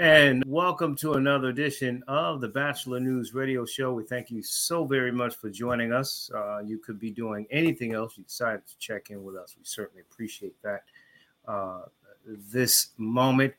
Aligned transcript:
And 0.00 0.42
welcome 0.46 0.96
to 0.96 1.12
another 1.12 1.50
edition 1.50 2.02
of 2.08 2.40
the 2.40 2.48
Batchelor 2.48 3.00
News 3.00 3.34
Radio 3.34 3.66
Show. 3.66 3.92
We 3.92 4.04
thank 4.04 4.30
you 4.30 4.42
so 4.42 4.86
very 4.86 5.12
much 5.12 5.36
for 5.36 5.50
joining 5.50 5.92
us. 5.92 6.30
Uh, 6.34 6.60
you 6.60 6.78
could 6.78 6.98
be 6.98 7.10
doing 7.10 7.46
anything 7.50 7.92
else. 7.92 8.16
You 8.16 8.24
decided 8.24 8.66
to 8.66 8.78
check 8.78 9.10
in 9.10 9.22
with 9.22 9.36
us. 9.36 9.56
We 9.58 9.64
certainly 9.66 10.00
appreciate 10.00 10.54
that. 10.62 10.84
Uh, 11.46 11.82
this 12.24 12.92
moment, 12.96 13.52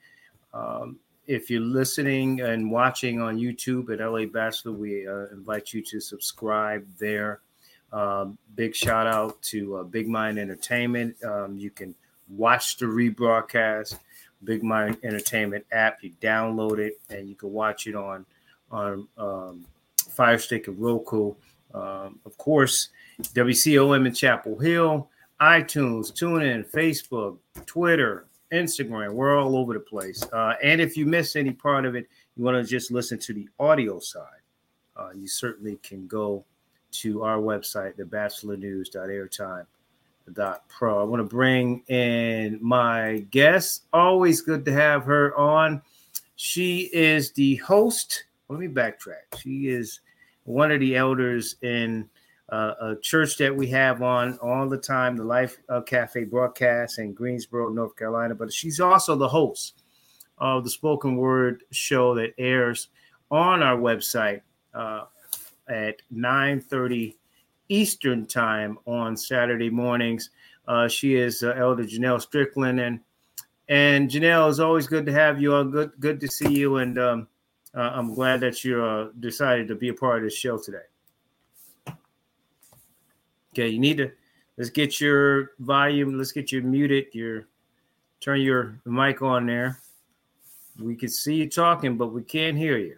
um, 0.51 0.97
if 1.27 1.51
you're 1.51 1.62
listening 1.62 2.42
and 2.42 2.71
watching 2.71 3.21
on 3.21 3.37
YouTube 3.37 3.94
at 3.94 4.03
LA 4.03 4.26
Batchelor, 4.26 4.71
we 4.71 5.08
uh, 5.08 5.28
invite 5.31 5.73
you 5.73 5.83
to 5.83 5.99
subscribe 5.99 6.87
there. 6.97 7.42
Um, 7.94 8.39
big 8.55 8.73
shout 8.73 9.05
out 9.05 9.39
to 9.44 9.76
uh, 9.76 9.83
Big 9.83 10.08
Mind 10.08 10.39
Entertainment. 10.39 11.23
Um, 11.23 11.60
you 11.60 11.69
can 11.69 11.94
watch 12.28 12.78
the 12.78 12.87
rebroadcast 12.87 13.99
Big 14.44 14.63
Mind 14.63 14.97
Entertainment 15.03 15.65
app. 15.71 16.03
You 16.03 16.12
download 16.21 16.80
it 16.80 16.99
and 17.09 17.27
you 17.30 17.35
can 17.35 17.52
watch 17.52 17.88
it 17.88 17.95
on 17.95 18.26
on 18.72 19.08
um, 19.17 19.66
Fire 20.12 20.38
Stick 20.38 20.67
and 20.67 20.80
Roku. 20.80 21.34
Um, 21.73 22.20
of 22.26 22.38
course, 22.38 22.90
WCOM 23.22 24.05
in 24.05 24.14
Chapel 24.14 24.58
Hill, 24.59 25.09
iTunes, 25.40 26.12
TuneIn, 26.12 26.70
Facebook, 26.70 27.38
Twitter, 27.66 28.27
Instagram. 28.54 29.14
We're 29.14 29.38
all 29.38 29.55
over 29.58 29.73
the 29.73 29.80
place. 29.80 30.23
Uh, 30.31 30.55
and 30.64 30.81
if 30.81 30.98
you 30.98 31.05
miss 31.05 31.36
any 31.36 31.52
part 31.52 31.86
of 31.86 31.95
it, 31.95 32.08
you 32.36 32.44
want 32.44 32.58
to 32.58 32.64
just 32.70 32.92
listen 32.92 33.20
to 33.20 33.34
the 33.34 33.48
audio 33.59 34.00
side, 34.00 34.26
uh, 34.95 35.09
you 35.16 35.28
certainly 35.28 35.78
can 35.84 36.08
go 36.08 36.45
to 36.92 37.23
our 37.23 37.38
website, 37.38 37.98
thebatchelornews.airtime.com 37.98 39.66
dot 40.34 40.67
pro. 40.70 40.99
I 40.99 41.03
want 41.03 41.20
to 41.20 41.35
bring 41.35 41.84
in 41.88 42.59
my 42.62 43.26
guest. 43.31 43.85
Always 43.94 44.41
good 44.41 44.66
to 44.66 44.72
have 44.72 45.03
her 45.05 45.35
on. 45.38 45.81
She 46.35 46.89
is 46.94 47.31
the 47.34 47.55
host. 47.58 48.26
Let 48.49 48.59
me 48.59 48.67
backtrack. 48.67 49.39
She 49.39 49.67
is 49.67 49.99
one 50.44 50.72
of 50.72 50.80
the 50.80 50.95
elders 50.95 51.56
in 51.61 52.09
uh, 52.50 52.73
a 52.81 52.95
church 53.02 53.38
that 53.38 53.56
we 53.56 53.67
have 53.67 54.02
on 54.02 54.38
all 54.39 54.67
the 54.67 54.78
time, 54.78 55.16
the 55.16 55.23
Life 55.23 55.58
Cafe 55.86 56.25
broadcast 56.25 57.00
in 57.00 57.13
Greensboro, 57.13 57.69
North 57.69 57.95
Carolina. 57.95 58.36
But 58.36 58.52
she's 58.52 58.80
also 58.80 59.16
the 59.16 59.28
host 59.28 59.84
of 60.38 60.63
the 60.63 60.69
spoken 60.69 61.16
word 61.16 61.63
show 61.72 62.16
that 62.16 62.34
airs 62.38 62.89
on 63.30 63.63
our 63.63 63.78
website 63.78 64.41
uh, 64.73 65.06
at 65.69 66.02
9 66.09 66.59
30 66.59 67.17
Eastern 67.72 68.25
time 68.25 68.77
on 68.86 69.16
Saturday 69.16 69.69
mornings. 69.69 70.30
Uh, 70.67 70.88
she 70.88 71.16
is 71.16 71.41
uh, 71.41 71.53
Elder 71.58 71.86
Janelle 71.86 72.22
Strickland, 72.22 72.80
and 72.80 73.00
and 73.69 74.09
Janelle, 74.09 74.50
it's 74.50 74.59
always 74.59 74.88
good 74.88 75.05
to 75.05 75.13
have 75.13 75.41
you 75.41 75.53
on. 75.53 75.72
Good 75.72 75.91
good 76.00 76.19
to 76.19 76.28
see 76.28 76.52
you, 76.52 76.78
and 76.78 77.00
um, 77.00 77.28
uh, 77.73 77.91
I'm 77.94 78.13
glad 78.13 78.41
that 78.41 78.63
you 78.66 78.83
uh, 78.83 79.09
decided 79.19 79.69
to 79.69 79.75
be 79.75 79.88
a 79.88 79.94
part 79.94 80.17
of 80.17 80.23
this 80.25 80.36
show 80.36 80.58
today. 80.58 80.80
Okay, 83.53 83.69
you 83.69 83.80
need 83.80 83.97
to 83.97 84.11
let's 84.58 84.69
get 84.69 85.00
your 85.00 85.52
volume. 85.59 86.17
Let's 86.17 86.33
get 86.33 86.52
you 86.52 86.61
muted. 86.61 87.08
Your 87.13 87.47
turn 88.19 88.41
your 88.41 88.80
mic 88.85 89.22
on 89.22 89.45
there. 89.45 89.80
We 90.78 90.95
can 90.95 91.09
see 91.09 91.35
you 91.35 91.50
talking, 91.50 91.95
but 91.95 92.08
we 92.08 92.22
can't 92.23 92.58
hear 92.58 92.78
you. 92.78 92.97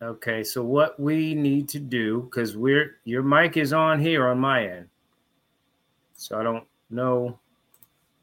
Okay, 0.00 0.44
so 0.44 0.62
what 0.62 0.98
we 1.00 1.34
need 1.34 1.68
to 1.70 1.80
do, 1.80 2.22
because 2.22 2.56
we're 2.56 2.98
your 3.04 3.24
mic 3.24 3.56
is 3.56 3.72
on 3.72 3.98
here 3.98 4.28
on 4.28 4.38
my 4.38 4.64
end. 4.64 4.88
So 6.14 6.38
I 6.38 6.44
don't 6.44 6.64
know 6.88 7.40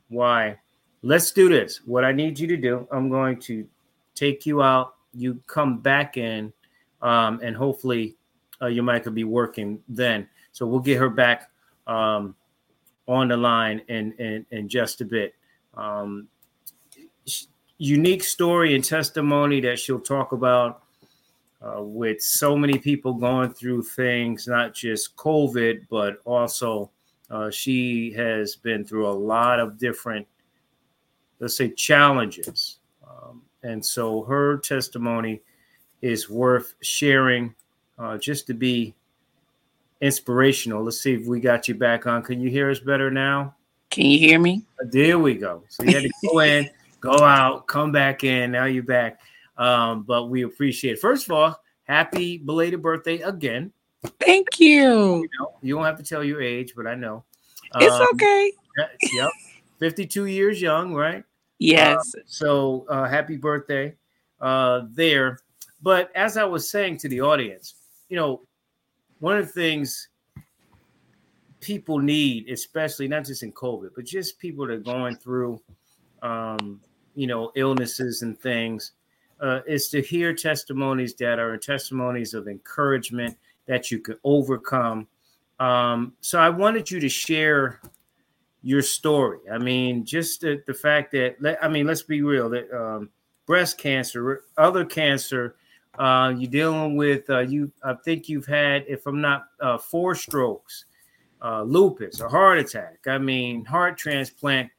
why. 0.07 0.57
Let's 1.01 1.31
do 1.31 1.49
this. 1.49 1.81
What 1.85 2.05
I 2.05 2.13
need 2.13 2.39
you 2.39 2.47
to 2.47 2.55
do, 2.55 2.87
I'm 2.91 3.09
going 3.09 3.39
to 3.41 3.67
take 4.15 4.45
you 4.45 4.61
out. 4.63 4.95
You 5.13 5.41
come 5.47 5.79
back 5.79 6.15
in, 6.15 6.53
um, 7.01 7.41
and 7.43 7.55
hopefully 7.55 8.15
uh, 8.61 8.67
your 8.67 8.85
mic 8.85 9.03
will 9.03 9.11
be 9.11 9.25
working 9.25 9.81
then. 9.89 10.29
So 10.53 10.65
we'll 10.65 10.79
get 10.79 10.97
her 10.97 11.09
back 11.09 11.51
um, 11.87 12.35
on 13.07 13.27
the 13.27 13.37
line 13.37 13.81
in, 13.89 14.13
in, 14.13 14.45
in 14.51 14.69
just 14.69 15.01
a 15.01 15.05
bit. 15.05 15.35
Um, 15.75 16.29
unique 17.77 18.23
story 18.23 18.75
and 18.75 18.83
testimony 18.83 19.59
that 19.59 19.77
she'll 19.77 19.99
talk 19.99 20.31
about 20.31 20.84
uh, 21.65 21.81
with 21.81 22.21
so 22.21 22.55
many 22.55 22.77
people 22.77 23.13
going 23.13 23.51
through 23.51 23.81
things, 23.81 24.47
not 24.47 24.73
just 24.73 25.15
COVID, 25.15 25.87
but 25.89 26.17
also 26.25 26.91
uh, 27.31 27.49
she 27.49 28.11
has 28.11 28.55
been 28.55 28.85
through 28.85 29.07
a 29.07 29.11
lot 29.11 29.59
of 29.59 29.77
different, 29.77 30.27
let's 31.39 31.57
say, 31.57 31.69
challenges. 31.71 32.77
Um, 33.07 33.41
and 33.63 33.83
so 33.83 34.23
her 34.23 34.57
testimony 34.57 35.41
is 36.01 36.29
worth 36.29 36.75
sharing 36.81 37.55
uh, 37.97 38.17
just 38.17 38.45
to 38.47 38.53
be 38.53 38.93
inspirational. 40.01 40.83
Let's 40.83 41.01
see 41.01 41.13
if 41.13 41.25
we 41.25 41.39
got 41.39 41.67
you 41.67 41.73
back 41.73 42.05
on. 42.05 42.21
Can 42.21 42.39
you 42.39 42.49
hear 42.49 42.69
us 42.69 42.79
better 42.79 43.09
now? 43.09 43.55
Can 43.89 44.05
you 44.05 44.19
hear 44.19 44.39
me? 44.39 44.63
Uh, 44.79 44.85
there 44.91 45.17
we 45.17 45.33
go. 45.35 45.63
So 45.69 45.83
you 45.83 45.93
had 45.95 46.03
to 46.03 46.11
go 46.27 46.39
in, 46.39 46.69
go 46.99 47.23
out, 47.23 47.65
come 47.65 47.91
back 47.91 48.23
in. 48.23 48.51
Now 48.51 48.65
you're 48.65 48.83
back. 48.83 49.21
Um, 49.57 50.03
but 50.03 50.29
we 50.29 50.43
appreciate 50.43 50.93
it. 50.93 50.99
First 50.99 51.25
of 51.25 51.31
all, 51.31 51.59
happy 51.83 52.37
belated 52.37 52.81
birthday 52.81 53.19
again. 53.21 53.71
Thank 54.19 54.59
you. 54.59 55.17
You, 55.17 55.29
know, 55.39 55.57
you 55.61 55.75
don't 55.75 55.85
have 55.85 55.97
to 55.97 56.03
tell 56.03 56.23
your 56.23 56.41
age, 56.41 56.73
but 56.75 56.87
I 56.87 56.95
know. 56.95 57.23
It's 57.75 57.93
um, 57.93 58.07
okay. 58.13 58.51
Yep. 59.13 59.29
52 59.79 60.25
years 60.25 60.61
young, 60.61 60.93
right? 60.93 61.23
Yes. 61.59 62.13
Uh, 62.15 62.19
so 62.25 62.85
uh, 62.89 63.07
happy 63.07 63.37
birthday 63.37 63.95
uh, 64.41 64.81
there. 64.91 65.39
But 65.81 66.11
as 66.15 66.37
I 66.37 66.43
was 66.43 66.69
saying 66.69 66.97
to 66.99 67.09
the 67.09 67.21
audience, 67.21 67.75
you 68.09 68.17
know, 68.17 68.41
one 69.19 69.37
of 69.37 69.45
the 69.45 69.51
things 69.51 70.09
people 71.59 71.99
need, 71.99 72.49
especially 72.49 73.07
not 73.07 73.25
just 73.25 73.43
in 73.43 73.51
COVID, 73.51 73.89
but 73.95 74.05
just 74.05 74.39
people 74.39 74.67
that 74.67 74.73
are 74.73 74.77
going 74.77 75.15
through, 75.15 75.61
um, 76.21 76.81
you 77.15 77.27
know, 77.27 77.51
illnesses 77.55 78.21
and 78.21 78.39
things, 78.39 78.91
uh, 79.39 79.59
is 79.67 79.89
to 79.89 80.01
hear 80.01 80.33
testimonies 80.33 81.13
that 81.15 81.39
are 81.39 81.57
testimonies 81.57 82.33
of 82.33 82.47
encouragement 82.47 83.37
that 83.65 83.91
you 83.91 83.99
could 83.99 84.17
overcome. 84.23 85.07
Um, 85.59 86.13
so 86.21 86.39
I 86.39 86.49
wanted 86.49 86.89
you 86.91 86.99
to 86.99 87.09
share 87.09 87.79
your 88.61 88.81
story. 88.81 89.39
I 89.51 89.57
mean, 89.57 90.05
just 90.05 90.41
the, 90.41 90.61
the 90.65 90.73
fact 90.73 91.11
that, 91.11 91.35
I 91.61 91.67
mean, 91.67 91.85
let's 91.85 92.01
be 92.01 92.21
real 92.21 92.49
that 92.49 92.71
um, 92.71 93.09
breast 93.45 93.77
cancer, 93.77 94.43
other 94.57 94.83
cancer, 94.83 95.55
uh, 95.99 96.33
you're 96.35 96.51
dealing 96.51 96.97
with, 96.97 97.29
uh, 97.29 97.39
you, 97.39 97.71
I 97.83 97.93
think 97.93 98.27
you've 98.27 98.47
had, 98.47 98.83
if 98.87 99.05
I'm 99.05 99.21
not, 99.21 99.45
uh, 99.61 99.77
four 99.77 100.15
strokes, 100.15 100.85
uh, 101.41 101.61
lupus, 101.61 102.19
a 102.19 102.27
heart 102.27 102.59
attack. 102.59 102.99
I 103.07 103.17
mean, 103.17 103.63
heart 103.65 103.97
transplant. 103.97 104.71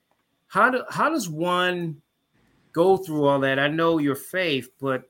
How 0.49 0.71
do, 0.71 0.83
how 0.91 1.09
does 1.09 1.28
one 1.28 2.03
go 2.76 2.98
through 2.98 3.25
all 3.25 3.41
that. 3.41 3.59
I 3.59 3.69
know 3.69 3.97
your 3.97 4.14
faith, 4.14 4.69
but 4.78 5.04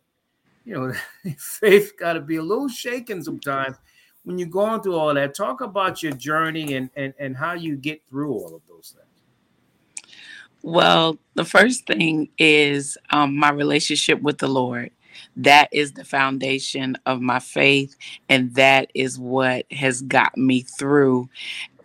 you 0.64 0.74
know, 0.74 0.92
faith 1.36 1.94
got 1.98 2.12
to 2.12 2.20
be 2.20 2.36
a 2.36 2.42
little 2.42 2.68
shaken 2.68 3.22
sometimes 3.22 3.76
when 4.22 4.38
you're 4.38 4.48
going 4.48 4.80
through 4.82 4.94
all 4.94 5.12
that. 5.12 5.34
Talk 5.34 5.60
about 5.60 6.02
your 6.02 6.12
journey 6.12 6.74
and 6.74 6.88
and 6.96 7.12
and 7.18 7.36
how 7.36 7.54
you 7.54 7.76
get 7.76 8.00
through 8.08 8.32
all 8.32 8.54
of 8.54 8.62
those 8.68 8.94
things. 8.96 9.06
Well, 10.62 11.18
the 11.34 11.44
first 11.44 11.86
thing 11.86 12.28
is 12.38 12.96
um, 13.10 13.36
my 13.36 13.50
relationship 13.50 14.22
with 14.22 14.38
the 14.38 14.48
Lord. 14.48 14.90
That 15.36 15.68
is 15.72 15.92
the 15.92 16.04
foundation 16.04 16.96
of 17.06 17.20
my 17.20 17.40
faith, 17.40 17.96
and 18.28 18.54
that 18.54 18.90
is 18.94 19.18
what 19.18 19.64
has 19.72 20.02
got 20.02 20.36
me 20.36 20.60
through 20.62 21.28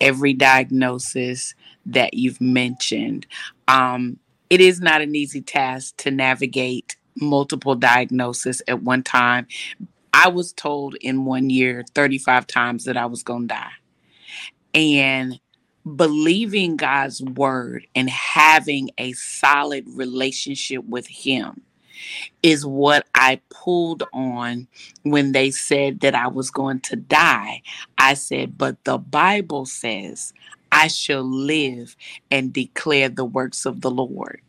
every 0.02 0.34
diagnosis 0.34 1.56
that 1.86 2.14
you've 2.14 2.42
mentioned. 2.42 3.26
Um, 3.68 4.20
it 4.52 4.60
is 4.60 4.82
not 4.82 5.00
an 5.00 5.16
easy 5.16 5.42
task 5.42 5.96
to 5.96 6.12
navigate 6.12 6.98
multiple 7.16 7.74
diagnoses 7.74 8.62
at 8.68 8.84
one 8.84 9.02
time. 9.02 9.48
I 10.14 10.28
was 10.28 10.52
told 10.52 10.96
in 10.96 11.24
one 11.24 11.50
year 11.50 11.86
35 11.96 12.48
times 12.48 12.84
that 12.84 12.98
I 12.98 13.06
was 13.06 13.24
going 13.24 13.48
to 13.48 13.56
die. 13.56 13.72
And 14.74 15.40
believing 15.96 16.76
God's 16.76 17.22
word 17.22 17.88
and 17.96 18.10
having 18.10 18.90
a 18.98 19.14
solid 19.14 19.86
relationship 19.88 20.84
with 20.84 21.08
Him 21.08 21.62
is 22.44 22.66
what 22.66 23.08
I 23.16 23.40
pulled 23.50 24.04
on 24.12 24.68
when 25.04 25.32
they 25.32 25.52
said 25.52 26.02
that 26.02 26.14
I 26.14 26.28
was 26.28 26.52
going 26.52 26.82
to 26.82 26.98
die. 26.98 27.62
I 27.98 28.16
said, 28.16 28.58
but 28.58 28.84
the 28.84 28.98
Bible 28.98 29.66
says 29.66 30.34
I 30.72 30.88
shall 30.88 31.24
live 31.24 31.96
and 32.32 32.54
declare 32.54 33.10
the 33.10 33.26
works 33.26 33.66
of 33.66 33.82
the 33.82 33.92
Lord. 33.92 34.42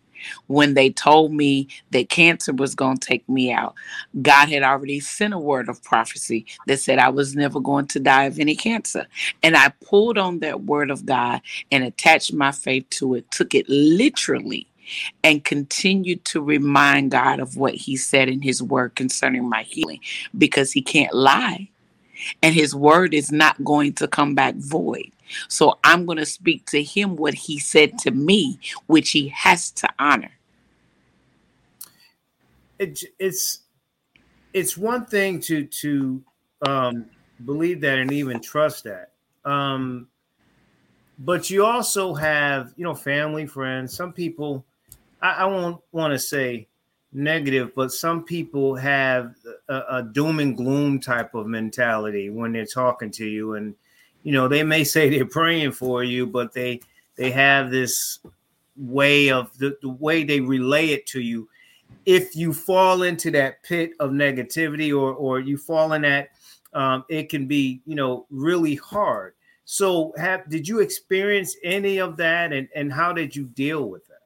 When 0.49 0.75
they 0.75 0.91
told 0.91 1.33
me 1.33 1.69
that 1.93 2.11
cancer 2.11 2.53
was 2.53 2.75
going 2.75 2.99
to 2.99 3.09
take 3.09 3.29
me 3.29 3.53
out, 3.53 3.75
God 4.23 4.51
had 4.51 4.63
already 4.63 5.01
sent 5.01 5.35
a 5.35 5.39
word 5.39 5.69
of 5.69 5.83
prophecy 5.85 6.47
that 6.67 6.81
said 6.81 6.99
I 6.99 7.11
was 7.11 7.37
never 7.37 7.61
going 7.61 7.87
to 7.89 8.01
die 8.01 8.25
of 8.25 8.39
any 8.39 8.57
cancer. 8.57 9.07
And 9.43 9.57
I 9.57 9.71
pulled 9.85 10.19
on 10.19 10.41
that 10.41 10.65
word 10.65 10.91
of 10.91 11.07
God 11.07 11.43
and 11.73 11.85
attached 11.85 12.35
my 12.35 12.53
faith 12.53 12.89
to 12.93 13.15
it, 13.15 13.31
took 13.31 13.55
it 13.55 13.69
literally 13.69 14.69
and 15.25 15.45
continue 15.45 16.17
to 16.17 16.43
remind 16.43 17.11
God 17.13 17.41
of 17.41 17.57
what 17.57 17.75
He 17.75 17.97
said 17.97 18.29
in 18.29 18.43
His 18.43 18.63
word 18.63 18.97
concerning 18.97 19.49
my 19.49 19.63
healing 19.65 20.01
because 20.39 20.73
He 20.73 20.83
can't 20.83 21.15
lie 21.15 21.71
and 22.43 22.55
His 22.55 22.75
word 22.75 23.15
is 23.15 23.33
not 23.33 23.63
going 23.65 23.93
to 23.95 24.09
come 24.09 24.35
back 24.35 24.55
void. 24.57 25.11
So 25.49 25.79
I'm 25.85 26.07
going 26.07 26.19
to 26.19 26.27
speak 26.27 26.67
to 26.67 26.83
Him 26.83 27.17
what 27.17 27.35
He 27.35 27.59
said 27.59 27.99
to 28.01 28.11
me, 28.11 28.59
which 28.87 29.11
He 29.11 29.29
has 29.29 29.71
to 29.73 29.89
honor. 29.99 30.33
It, 32.79 33.03
it's 33.19 33.61
it's 34.53 34.77
one 34.77 35.07
thing 35.07 35.41
to 35.41 35.65
to 35.65 36.23
um, 36.67 37.07
believe 37.45 37.81
that 37.83 37.99
and 37.99 38.13
even 38.13 38.41
trust 38.41 38.85
that. 38.85 39.13
Um, 39.45 40.09
but 41.19 41.51
you 41.51 41.65
also 41.65 42.15
have, 42.15 42.73
you 42.77 42.85
know, 42.85 42.95
family, 42.95 43.47
friends. 43.47 43.95
Some 43.95 44.13
people, 44.13 44.65
I, 45.21 45.31
I 45.31 45.45
won't 45.47 45.81
want 45.93 46.13
to 46.13 46.19
say 46.19 46.69
negative, 47.13 47.73
but 47.75 47.93
some 47.93 48.25
people 48.25 48.75
have 48.75 49.35
a, 49.73 49.99
a, 49.99 50.03
doom 50.03 50.39
and 50.41 50.57
gloom 50.57 51.01
type 51.01 51.35
of 51.35 51.47
mentality 51.47 52.31
when 52.31 52.53
they're 52.53 52.67
talking 52.67 53.11
to 53.13 53.27
you, 53.27 53.55
and 53.55 53.75
you 54.23 54.33
know, 54.33 54.49
they 54.49 54.63
may 54.63 54.85
say 54.85 55.09
they're 55.09 55.27
praying 55.27 55.73
for 55.73 56.05
you, 56.05 56.27
but 56.27 56.53
they 56.53 56.81
they 57.17 57.31
have 57.31 57.71
this 57.71 58.19
way 58.77 59.31
of 59.31 59.57
the, 59.59 59.77
the 59.83 59.89
way 59.89 60.25
they 60.25 60.41
relay 60.41 60.89
it 60.89 61.07
to 61.07 61.21
you. 61.21 61.49
If 62.07 62.35
you 62.35 62.53
fall 62.53 63.03
into 63.03 63.31
that 63.33 63.63
pit 63.63 63.93
of 64.01 64.11
negativity, 64.11 64.91
or 64.91 65.15
or 65.15 65.41
you 65.41 65.57
fall 65.57 65.93
in 65.93 66.03
that, 66.03 66.31
um, 66.73 67.05
it 67.09 67.29
can 67.29 67.47
be 67.47 67.83
you 67.87 67.95
know 67.95 68.27
really 68.31 68.77
hard 68.77 69.35
so, 69.65 70.13
have 70.17 70.49
did 70.49 70.67
you 70.67 70.81
experience 70.81 71.57
any 71.63 71.99
of 71.99 72.17
that, 72.19 72.53
and 72.53 72.69
and 72.75 72.93
how 72.93 73.13
did 73.13 73.35
you 73.35 73.45
deal 73.45 73.89
with 73.89 74.03
that? 74.09 74.21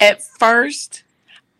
At 0.00 0.22
first, 0.22 1.04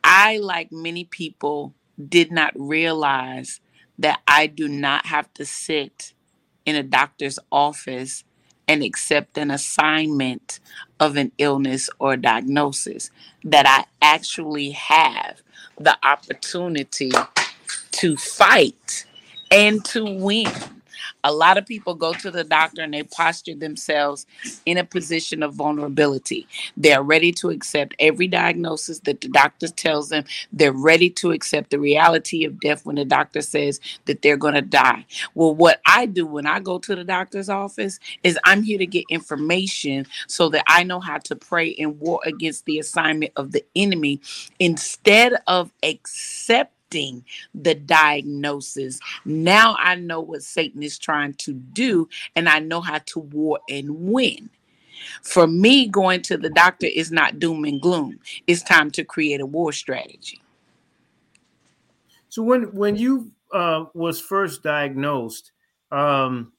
I, 0.02 0.38
like 0.38 0.72
many 0.72 1.04
people, 1.04 1.74
did 2.08 2.32
not 2.32 2.52
realize 2.56 3.60
that 3.98 4.20
I 4.26 4.46
do 4.46 4.68
not 4.68 5.06
have 5.06 5.32
to 5.34 5.44
sit 5.46 6.12
in 6.66 6.76
a 6.76 6.82
doctor's 6.82 7.38
office 7.52 8.24
and 8.66 8.82
accept 8.82 9.36
an 9.36 9.50
assignment 9.50 10.58
of 10.98 11.16
an 11.16 11.32
illness 11.38 11.90
or 11.98 12.16
diagnosis, 12.16 13.10
that 13.44 13.66
I 13.66 13.84
actually 14.00 14.70
have 14.70 15.42
the 15.78 15.96
opportunity 16.02 17.12
to 17.92 18.16
fight 18.16 19.04
and 19.50 19.84
to 19.86 20.04
win 20.04 20.50
a 21.24 21.32
lot 21.32 21.58
of 21.58 21.66
people 21.66 21.94
go 21.94 22.14
to 22.14 22.30
the 22.30 22.44
doctor 22.44 22.82
and 22.82 22.94
they 22.94 23.04
posture 23.04 23.56
themselves 23.56 24.26
in 24.66 24.78
a 24.78 24.84
position 24.84 25.42
of 25.42 25.54
vulnerability. 25.54 26.46
They're 26.76 27.02
ready 27.02 27.32
to 27.34 27.50
accept 27.50 27.94
every 27.98 28.28
diagnosis 28.28 29.00
that 29.00 29.22
the 29.22 29.28
doctor 29.28 29.68
tells 29.68 30.10
them. 30.10 30.24
They're 30.52 30.72
ready 30.72 31.10
to 31.10 31.32
accept 31.32 31.70
the 31.70 31.80
reality 31.80 32.44
of 32.44 32.60
death 32.60 32.86
when 32.86 32.96
the 32.96 33.06
doctor 33.06 33.42
says 33.42 33.80
that 34.06 34.22
they're 34.22 34.36
going 34.36 34.54
to 34.54 34.62
die. 34.62 35.06
Well, 35.34 35.54
what 35.54 35.80
I 35.86 36.06
do 36.06 36.26
when 36.26 36.46
I 36.46 36.60
go 36.60 36.78
to 36.78 36.96
the 36.96 37.04
doctor's 37.04 37.48
office 37.48 37.98
is 38.22 38.38
I'm 38.44 38.62
here 38.62 38.78
to 38.78 38.86
get 38.86 39.04
information 39.10 40.06
so 40.28 40.48
that 40.50 40.64
I 40.68 40.84
know 40.84 41.00
how 41.00 41.18
to 41.18 41.36
pray 41.36 41.74
and 41.76 41.98
war 42.00 42.20
against 42.24 42.66
the 42.66 42.78
assignment 42.78 43.32
of 43.36 43.52
the 43.52 43.64
enemy 43.76 44.20
instead 44.60 45.34
of 45.46 45.72
accepting 45.82 46.73
the 46.94 47.74
diagnosis. 47.74 49.00
Now 49.24 49.76
I 49.78 49.96
know 49.96 50.20
what 50.20 50.42
Satan 50.42 50.82
is 50.82 50.98
trying 50.98 51.34
to 51.34 51.52
do, 51.52 52.08
and 52.36 52.48
I 52.48 52.60
know 52.60 52.80
how 52.80 52.98
to 53.06 53.18
war 53.18 53.58
and 53.68 54.12
win. 54.12 54.50
For 55.22 55.46
me, 55.46 55.88
going 55.88 56.22
to 56.22 56.36
the 56.36 56.50
doctor 56.50 56.86
is 56.86 57.10
not 57.10 57.38
doom 57.38 57.64
and 57.64 57.80
gloom. 57.80 58.20
It's 58.46 58.62
time 58.62 58.90
to 58.92 59.04
create 59.04 59.40
a 59.40 59.46
war 59.46 59.72
strategy. 59.72 60.40
So 62.28 62.42
when 62.42 62.74
when 62.74 62.96
you 62.96 63.30
uh, 63.52 63.86
was 63.94 64.20
first 64.20 64.62
diagnosed, 64.62 65.52
um, 65.90 66.52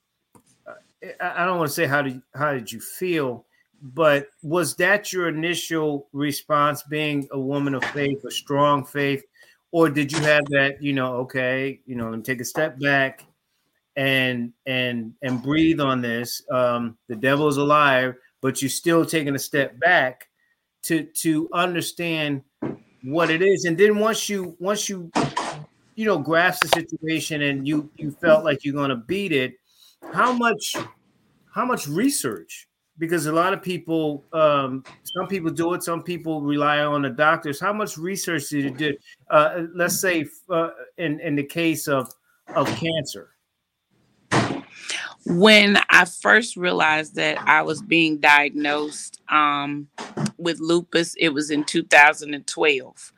I, 0.68 1.44
I 1.44 1.45
don't 1.45 1.57
want 1.57 1.69
to 1.69 1.74
say 1.75 1.86
how 1.86 2.01
did 2.01 2.22
how 2.33 2.54
did 2.54 2.72
you 2.72 2.81
feel, 2.81 3.45
but 3.81 4.27
was 4.44 4.75
that 4.75 5.13
your 5.13 5.30
initial 5.30 6.07
response, 6.12 6.83
being 6.83 7.27
a 7.31 7.39
woman 7.39 7.74
of 7.74 7.83
faith, 7.86 8.24
a 8.25 8.31
strong 8.31 8.86
faith? 8.86 9.24
Or 9.75 9.89
did 9.89 10.10
you 10.10 10.19
have 10.19 10.45
that 10.45 10.81
you 10.81 10.94
know 10.94 11.16
okay 11.16 11.81
you 11.86 11.98
know 11.98 12.10
let 12.10 12.16
me 12.16 12.24
take 12.24 12.39
a 12.39 12.45
step 12.45 12.80
back 12.80 13.25
and 13.98 14.54
and 14.66 15.13
and 15.22 15.44
breathe 15.44 15.81
on 15.81 16.01
this. 16.01 16.42
Um 16.50 16.98
the 17.10 17.16
devil 17.18 17.50
is 17.50 17.57
a 17.57 17.63
liar 17.63 18.19
but 18.42 18.62
you're 18.62 18.69
still 18.69 19.06
taking 19.06 19.36
a 19.36 19.39
step 19.39 19.77
back 19.77 20.30
to 20.83 21.04
to 21.24 21.50
understand 21.51 22.42
what 23.04 23.30
it 23.30 23.42
is. 23.42 23.66
And 23.66 23.77
then 23.77 24.00
once 24.00 24.30
you 24.30 24.56
once 24.60 24.88
you 24.88 25.12
you 25.95 26.06
know 26.06 26.19
grasp 26.19 26.62
the 26.62 26.69
situation 26.69 27.42
and 27.42 27.68
you 27.68 27.89
you 27.98 28.12
felt 28.12 28.45
like 28.45 28.63
you're 28.63 28.80
going 28.81 28.95
to 28.95 29.04
beat 29.13 29.33
it 29.33 29.56
how 30.13 30.31
much 30.31 30.77
how 31.54 31.66
much 31.66 31.86
research 31.86 32.69
because 32.97 33.25
a 33.25 33.31
lot 33.31 33.53
of 33.53 33.62
people, 33.62 34.24
um, 34.33 34.83
some 35.03 35.27
people 35.27 35.51
do 35.51 35.74
it, 35.74 35.83
some 35.83 36.01
people 36.01 36.42
rely 36.42 36.80
on 36.80 37.01
the 37.01 37.09
doctors. 37.09 37.59
How 37.59 37.74
much 37.74 37.97
research 37.97 38.50
did 38.50 38.63
you 38.63 38.71
do? 38.71 38.97
Uh, 39.30 39.63
let's 39.74 40.00
say 40.00 40.25
uh, 40.50 40.69
in 40.97 41.19
in 41.19 41.36
the 41.36 41.44
case 41.44 41.88
of 41.88 42.13
of 42.56 42.68
cancer. 42.77 43.31
When 45.27 45.80
I 45.89 46.06
first 46.06 46.56
realized 46.56 47.15
that 47.15 47.39
I 47.39 47.63
was 47.63 47.81
being 47.81 48.19
diagnosed 48.19 49.19
um, 49.30 49.88
with 50.38 50.59
lupus, 50.59 51.15
it 51.18 51.30
was 51.30 51.50
in 51.50 51.63
2012. 51.63 53.13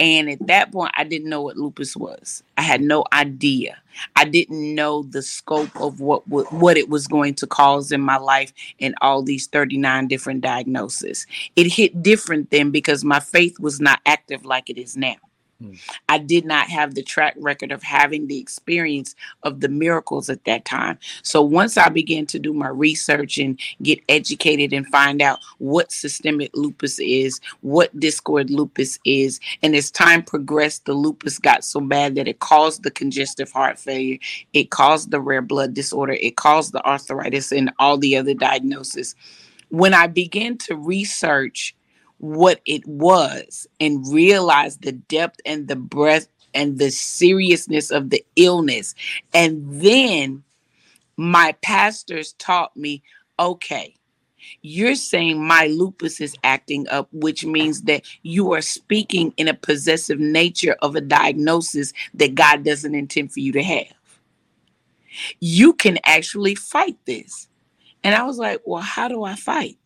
And 0.00 0.30
at 0.30 0.46
that 0.46 0.72
point, 0.72 0.92
I 0.96 1.04
didn't 1.04 1.28
know 1.28 1.42
what 1.42 1.56
lupus 1.56 1.96
was. 1.96 2.42
I 2.56 2.62
had 2.62 2.80
no 2.80 3.04
idea. 3.12 3.78
I 4.16 4.24
didn't 4.24 4.74
know 4.74 5.02
the 5.02 5.22
scope 5.22 5.74
of 5.80 6.00
what 6.00 6.26
what 6.28 6.76
it 6.76 6.88
was 6.88 7.06
going 7.06 7.34
to 7.34 7.46
cause 7.46 7.92
in 7.92 8.00
my 8.00 8.16
life 8.16 8.52
and 8.80 8.94
all 9.00 9.22
these 9.22 9.46
39 9.48 10.08
different 10.08 10.40
diagnoses. 10.40 11.26
It 11.56 11.66
hit 11.66 12.02
different 12.02 12.50
then 12.50 12.70
because 12.70 13.04
my 13.04 13.20
faith 13.20 13.58
was 13.60 13.80
not 13.80 14.00
active 14.06 14.44
like 14.44 14.70
it 14.70 14.78
is 14.78 14.96
now. 14.96 15.16
Mm. 15.62 15.78
I 16.08 16.18
did 16.18 16.44
not 16.44 16.68
have 16.68 16.94
the 16.94 17.02
track 17.02 17.34
record 17.38 17.72
of 17.72 17.82
having 17.82 18.26
the 18.26 18.38
experience 18.38 19.14
of 19.42 19.60
the 19.60 19.68
miracles 19.68 20.28
at 20.28 20.44
that 20.44 20.64
time. 20.64 20.98
So 21.22 21.42
once 21.42 21.76
I 21.76 21.88
began 21.88 22.26
to 22.26 22.38
do 22.38 22.52
my 22.52 22.68
research 22.68 23.38
and 23.38 23.58
get 23.82 24.00
educated 24.08 24.72
and 24.72 24.86
find 24.88 25.22
out 25.22 25.38
what 25.58 25.92
systemic 25.92 26.50
lupus 26.54 26.98
is, 26.98 27.40
what 27.60 27.98
discoid 27.98 28.50
lupus 28.50 28.98
is, 29.04 29.40
and 29.62 29.74
as 29.76 29.90
time 29.90 30.22
progressed, 30.22 30.84
the 30.84 30.94
lupus 30.94 31.38
got 31.38 31.64
so 31.64 31.80
bad 31.80 32.14
that 32.16 32.28
it 32.28 32.40
caused 32.40 32.82
the 32.82 32.90
congestive 32.90 33.50
heart 33.52 33.78
failure, 33.78 34.18
it 34.52 34.70
caused 34.70 35.10
the 35.10 35.20
rare 35.20 35.42
blood 35.42 35.74
disorder, 35.74 36.14
it 36.14 36.36
caused 36.36 36.72
the 36.72 36.84
arthritis, 36.86 37.52
and 37.52 37.72
all 37.78 37.98
the 37.98 38.16
other 38.16 38.34
diagnoses. 38.34 39.14
When 39.68 39.94
I 39.94 40.06
began 40.06 40.58
to 40.58 40.76
research 40.76 41.74
what 42.22 42.60
it 42.66 42.86
was 42.86 43.66
and 43.80 44.06
realize 44.12 44.78
the 44.78 44.92
depth 44.92 45.40
and 45.44 45.66
the 45.66 45.74
breadth 45.74 46.28
and 46.54 46.78
the 46.78 46.90
seriousness 46.90 47.90
of 47.90 48.10
the 48.10 48.24
illness. 48.36 48.94
And 49.34 49.64
then 49.68 50.44
my 51.16 51.56
pastors 51.62 52.34
taught 52.34 52.76
me 52.76 53.02
okay, 53.40 53.96
you're 54.60 54.94
saying 54.94 55.44
my 55.44 55.66
lupus 55.66 56.20
is 56.20 56.36
acting 56.44 56.86
up, 56.88 57.08
which 57.12 57.44
means 57.44 57.82
that 57.82 58.04
you 58.22 58.52
are 58.52 58.62
speaking 58.62 59.34
in 59.36 59.48
a 59.48 59.54
possessive 59.54 60.20
nature 60.20 60.76
of 60.80 60.94
a 60.94 61.00
diagnosis 61.00 61.92
that 62.14 62.36
God 62.36 62.62
doesn't 62.62 62.94
intend 62.94 63.32
for 63.32 63.40
you 63.40 63.50
to 63.50 63.62
have. 63.64 63.92
You 65.40 65.72
can 65.72 65.98
actually 66.04 66.54
fight 66.54 66.98
this. 67.04 67.48
And 68.04 68.14
I 68.14 68.22
was 68.22 68.38
like, 68.38 68.60
well, 68.64 68.82
how 68.82 69.08
do 69.08 69.24
I 69.24 69.34
fight? 69.34 69.76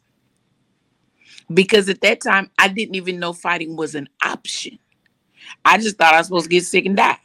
Because 1.53 1.89
at 1.89 2.01
that 2.01 2.21
time 2.21 2.51
I 2.59 2.69
didn't 2.69 2.95
even 2.97 3.19
know 3.19 3.33
fighting 3.33 3.77
was 3.77 3.95
an 3.95 4.09
option. 4.25 4.79
I 5.65 5.79
just 5.79 5.97
thought 5.97 6.15
I 6.15 6.19
was 6.19 6.27
supposed 6.27 6.45
to 6.45 6.51
get 6.51 6.65
sick 6.65 6.87
and 6.87 6.97
die. 6.97 7.19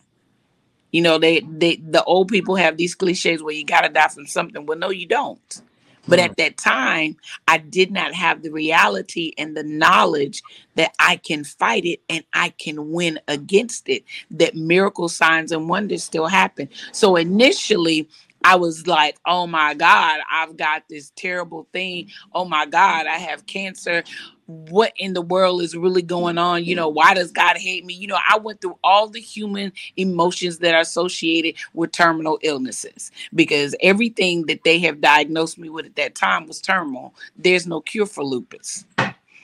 You 0.92 1.02
know, 1.02 1.18
they 1.18 1.40
they 1.40 1.78
the 1.78 2.04
old 2.04 2.28
people 2.28 2.56
have 2.56 2.78
these 2.78 2.96
cliches 2.96 3.42
where 3.42 3.54
you 3.54 3.66
gotta 3.66 3.90
die 3.90 4.10
from 4.10 4.28
something. 4.28 4.66
Well, 4.66 4.78
no, 4.78 4.90
you 4.90 5.08
don't. 5.08 5.62
But 6.08 6.20
mm. 6.20 6.26
at 6.26 6.38
that 6.38 6.58
time, 6.58 7.16
I 7.48 7.60
did 7.60 7.92
not 7.92 8.14
have 8.14 8.42
the 8.42 8.52
reality 8.52 9.34
and 9.38 9.56
the 9.56 9.64
knowledge 9.64 10.42
that 10.76 10.94
I 11.00 11.18
can 11.18 11.44
fight 11.44 11.86
it 11.86 12.02
and 12.10 12.24
I 12.34 12.50
can 12.50 12.92
win 12.92 13.20
against 13.28 13.88
it, 13.88 14.04
that 14.32 14.56
miracle 14.56 15.10
signs 15.10 15.52
and 15.52 15.70
wonders 15.70 16.04
still 16.04 16.28
happen. 16.28 16.70
So 16.92 17.16
initially, 17.16 18.10
I 18.44 18.56
was 18.56 18.88
like, 18.88 19.18
oh 19.26 19.48
my 19.48 19.74
God, 19.74 20.20
I've 20.32 20.58
got 20.58 20.84
this 20.90 21.12
terrible 21.16 21.68
thing. 21.74 22.10
Oh 22.34 22.46
my 22.46 22.66
God, 22.66 23.06
I 23.06 23.18
have 23.18 23.46
cancer. 23.46 24.04
What 24.48 24.94
in 24.98 25.14
the 25.14 25.22
world 25.22 25.62
is 25.62 25.78
really 25.78 26.02
going 26.02 26.38
on? 26.38 26.66
You 26.66 26.76
know, 26.76 26.90
why 26.90 27.14
does 27.14 27.32
God 27.32 27.58
hate 27.58 27.86
me? 27.86 27.94
You 27.94 28.08
know, 28.08 28.20
I 28.28 28.38
went 28.38 28.62
through 28.62 28.78
all 28.84 29.08
the 29.08 29.22
human 29.22 29.72
emotions 29.96 30.58
that 30.60 30.76
are 30.76 30.82
associated 30.82 31.56
with 31.74 31.92
terminal 31.92 32.40
illnesses 32.42 33.12
because 33.34 33.76
everything 33.82 34.46
that 34.48 34.64
they 34.64 34.80
have 34.80 35.00
diagnosed 35.02 35.58
me 35.58 35.70
with 35.70 35.86
at 35.86 35.96
that 35.96 36.16
time 36.16 36.48
was 36.48 36.60
terminal. 36.60 37.14
There's 37.38 37.68
no 37.68 37.80
cure 37.82 38.06
for 38.06 38.24
lupus. 38.24 38.86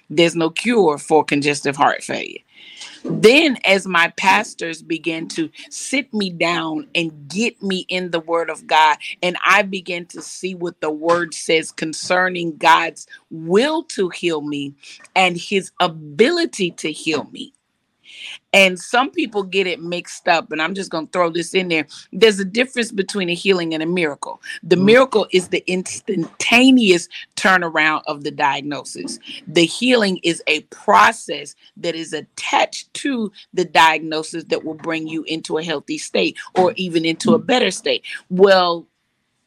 There's 0.10 0.36
no 0.36 0.50
cure 0.50 0.98
for 0.98 1.24
congestive 1.24 1.76
heart 1.76 2.04
failure. 2.04 2.40
Then, 3.04 3.58
as 3.66 3.88
my 3.88 4.14
pastors 4.18 4.82
began 4.82 5.28
to 5.30 5.50
sit 5.70 6.14
me 6.14 6.30
down 6.30 6.88
and 6.96 7.30
get 7.30 7.62
me 7.64 7.86
in 7.90 8.12
the 8.12 8.20
Word 8.20 8.50
of 8.50 8.68
God, 8.68 8.98
and 9.24 9.38
I 9.46 9.64
began 9.64 10.06
to 10.08 10.22
see 10.22 10.56
what 10.56 10.82
the 10.82 10.92
Word 10.92 11.34
says 11.34 11.72
concerning 11.72 12.58
God's 12.58 13.08
will 13.32 13.84
to 13.86 14.10
heal 14.10 14.42
me 14.42 14.76
and 15.16 15.38
His 15.38 15.72
ability 15.80 16.72
to 16.72 16.92
heal 16.92 17.26
me, 17.32 17.54
and 18.58 18.80
some 18.80 19.12
people 19.12 19.44
get 19.44 19.68
it 19.68 19.84
mixed 19.84 20.28
up. 20.28 20.52
And 20.52 20.60
I'm 20.64 20.74
just 20.74 20.90
going 20.90 21.06
to 21.06 21.12
throw 21.12 21.30
this 21.30 21.54
in 21.54 21.68
there. 21.68 21.86
There's 22.12 22.40
a 22.40 22.46
difference 22.46 22.92
between 22.92 23.30
a 23.30 23.36
healing 23.36 23.76
and 23.76 23.84
a 23.84 23.86
miracle. 23.86 24.42
The 24.64 24.76
mm-hmm. 24.76 24.86
miracle 24.86 25.28
is 25.32 25.50
the 25.50 25.64
instantaneous 25.72 27.08
turnaround 27.36 28.02
of 28.08 28.24
the 28.24 28.32
diagnosis, 28.32 29.20
the 29.48 29.66
healing 29.66 30.20
is 30.24 30.42
a 30.48 30.62
process 30.62 31.54
that 31.78 31.94
is 31.94 32.14
attached 32.14 32.92
to 32.96 33.32
the 33.54 33.66
diagnosis 33.66 34.44
that 34.46 34.64
will 34.64 34.74
bring 34.74 35.08
you 35.08 35.24
into 35.24 35.60
a 35.60 35.64
healthy 35.64 36.00
state 36.00 36.36
or 36.56 36.74
even 36.78 37.06
into 37.06 37.36
a 37.36 37.40
better 37.40 37.70
state. 37.70 38.04
Well, 38.30 38.88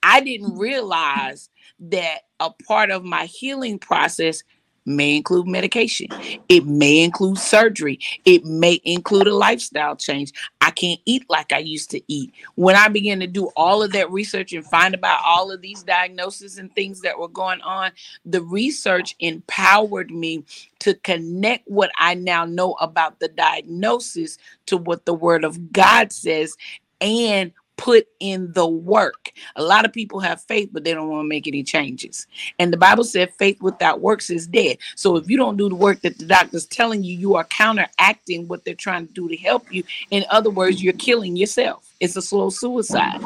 I 0.05 0.21
didn't 0.21 0.57
realize 0.57 1.51
that 1.81 2.21
a 2.39 2.51
part 2.51 2.91
of 2.91 3.05
my 3.05 3.25
healing 3.25 3.79
process 3.79 4.45
may 4.91 5.17
include 5.17 5.47
medication. 5.47 6.09
It 6.49 6.67
may 6.67 7.03
include 7.03 7.39
surgery. 7.39 7.99
It 8.25 8.45
may 8.45 8.81
include 8.85 9.27
a 9.27 9.35
lifestyle 9.35 9.97
change. 9.97 10.33
I 10.61 10.71
can't 10.71 11.01
eat 11.07 11.25
like 11.29 11.53
I 11.53 11.59
used 11.59 11.91
to 11.93 12.03
eat. 12.09 12.33
When 12.57 12.77
I 12.77 12.89
began 12.89 13.21
to 13.21 13.27
do 13.27 13.47
all 13.57 13.83
of 13.83 13.93
that 13.93 14.11
research 14.11 14.53
and 14.53 14.67
find 14.67 14.95
about 14.95 15.23
all 15.25 15.51
of 15.51 15.61
these 15.63 15.83
diagnoses 15.83 16.59
and 16.59 16.75
things 16.75 17.01
that 17.03 17.19
were 17.19 17.29
going 17.29 17.61
on, 17.63 17.93
the 18.25 18.43
research 18.43 19.17
empowered 19.21 20.11
me 20.11 20.45
to 20.81 20.95
connect 20.95 21.69
what 21.69 21.91
I 21.99 22.15
now 22.15 22.45
know 22.45 22.75
about 22.81 23.21
the 23.21 23.29
diagnosis 23.29 24.39
to 24.67 24.77
what 24.77 25.05
the 25.07 25.15
word 25.15 25.45
of 25.45 25.73
God 25.73 26.13
says 26.13 26.57
and 27.01 27.53
put 27.81 28.07
in 28.21 28.53
the 28.53 28.67
work. 28.67 29.33
A 29.57 29.63
lot 29.63 29.87
of 29.87 29.93
people 29.93 30.21
have 30.21 30.43
faith, 30.43 30.69
but 30.71 30.85
they 30.85 30.93
don't 30.93 31.09
want 31.09 31.25
to 31.25 31.29
make 31.29 31.49
any 31.49 31.63
changes. 31.63 32.27
And 32.59 32.71
the 32.71 32.77
Bible 32.77 33.05
said 33.05 33.33
faith 33.39 33.63
without 33.63 34.03
works 34.03 34.29
is 34.29 34.47
dead. 34.47 34.77
So 34.97 35.17
if 35.17 35.31
you 35.31 35.39
don't 35.39 35.57
do 35.57 35.71
the 35.71 35.75
work 35.75 36.03
that 36.03 36.19
the 36.19 36.27
doctor's 36.27 36.67
telling 36.67 37.03
you, 37.03 37.17
you 37.17 37.37
are 37.37 37.45
counteracting 37.45 38.47
what 38.49 38.67
they're 38.67 38.75
trying 38.75 39.07
to 39.07 39.13
do 39.15 39.31
to 39.31 39.37
help 39.39 39.73
you. 39.73 39.83
In 40.11 40.27
other 40.29 40.51
words, 40.51 40.83
you're 40.83 40.93
killing 40.93 41.37
yourself. 41.37 41.91
It's 42.01 42.17
a 42.17 42.23
slow 42.23 42.51
suicide. 42.51 43.25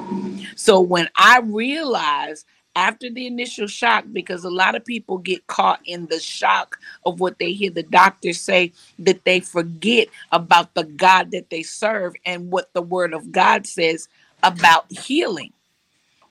So 0.54 0.80
when 0.80 1.08
I 1.16 1.40
realized 1.40 2.46
after 2.76 3.10
the 3.10 3.26
initial 3.26 3.66
shock 3.66 4.04
because 4.12 4.44
a 4.44 4.50
lot 4.50 4.74
of 4.74 4.84
people 4.84 5.18
get 5.18 5.46
caught 5.46 5.80
in 5.84 6.06
the 6.06 6.18
shock 6.18 6.78
of 7.06 7.20
what 7.20 7.38
they 7.38 7.52
hear 7.52 7.70
the 7.70 7.84
doctor 7.84 8.32
say 8.32 8.72
that 8.98 9.24
they 9.24 9.40
forget 9.40 10.08
about 10.32 10.74
the 10.74 10.84
God 10.84 11.30
that 11.30 11.50
they 11.50 11.62
serve 11.62 12.14
and 12.26 12.50
what 12.50 12.72
the 12.72 12.82
word 12.82 13.14
of 13.14 13.30
God 13.30 13.66
says 13.66 14.08
about 14.42 14.90
healing. 14.90 15.52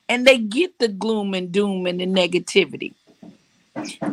And 0.09 0.27
they 0.27 0.37
get 0.37 0.77
the 0.79 0.87
gloom 0.87 1.33
and 1.33 1.51
doom 1.51 1.85
and 1.87 1.99
the 1.99 2.05
negativity. 2.05 2.93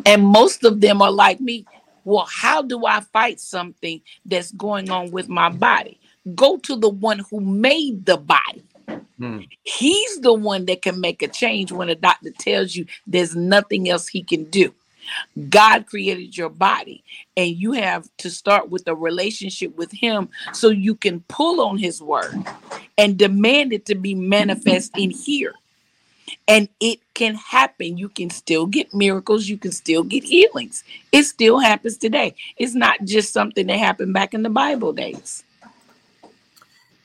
And 0.07 0.25
most 0.25 0.65
of 0.65 0.81
them 0.81 1.03
are 1.03 1.11
like 1.11 1.41
me. 1.41 1.67
Well, 2.05 2.27
how 2.31 2.63
do 2.63 2.87
I 2.87 3.01
fight 3.01 3.41
something 3.41 4.01
that's 4.25 4.53
going 4.53 4.91
on 4.91 5.11
with 5.11 5.29
my 5.29 5.51
body? 5.51 6.01
Go 6.35 6.57
to 6.59 6.77
the 6.77 6.89
one 6.89 7.21
who 7.31 7.41
made 7.41 8.07
the 8.07 8.17
body. 8.17 8.63
Hmm. 9.19 9.41
He's 9.63 10.21
the 10.21 10.33
one 10.33 10.65
that 10.67 10.83
can 10.83 11.01
make 11.01 11.23
a 11.23 11.29
change 11.29 11.73
when 11.73 11.91
a 11.91 11.95
doctor 11.95 12.31
tells 12.31 12.75
you 12.75 12.87
there's 13.07 13.37
nothing 13.37 13.89
else 13.89 14.09
he 14.09 14.23
can 14.23 14.45
do. 14.45 14.73
God 15.49 15.87
created 15.87 16.37
your 16.37 16.49
body, 16.49 17.03
and 17.37 17.51
you 17.51 17.73
have 17.73 18.09
to 18.19 18.31
start 18.31 18.71
with 18.71 18.87
a 18.87 18.95
relationship 18.95 19.75
with 19.77 19.91
Him 19.93 20.29
so 20.53 20.69
you 20.69 20.95
can 20.95 21.21
pull 21.29 21.61
on 21.61 21.79
His 21.79 22.03
word 22.03 22.35
and 23.01 23.17
demand 23.17 23.73
it 23.73 23.87
to 23.87 23.95
be 23.95 24.15
manifest 24.15 24.97
in 24.99 25.11
here. 25.11 25.55
And 26.47 26.69
it 26.81 27.01
can 27.15 27.35
happen. 27.35 27.97
You 27.97 28.11
can 28.11 28.29
still 28.29 28.67
get 28.67 28.93
miracles, 28.93 29.49
you 29.49 29.57
can 29.57 29.73
still 29.73 30.05
get 30.05 30.23
healings. 30.23 30.85
It 31.11 31.25
still 31.25 31.59
happens 31.59 31.97
today. 31.97 32.35
It's 32.59 32.75
not 32.75 33.03
just 33.05 33.33
something 33.33 33.67
that 33.69 33.79
happened 33.79 34.13
back 34.13 34.35
in 34.35 34.43
the 34.43 34.51
Bible 34.51 34.93
days. 34.93 35.43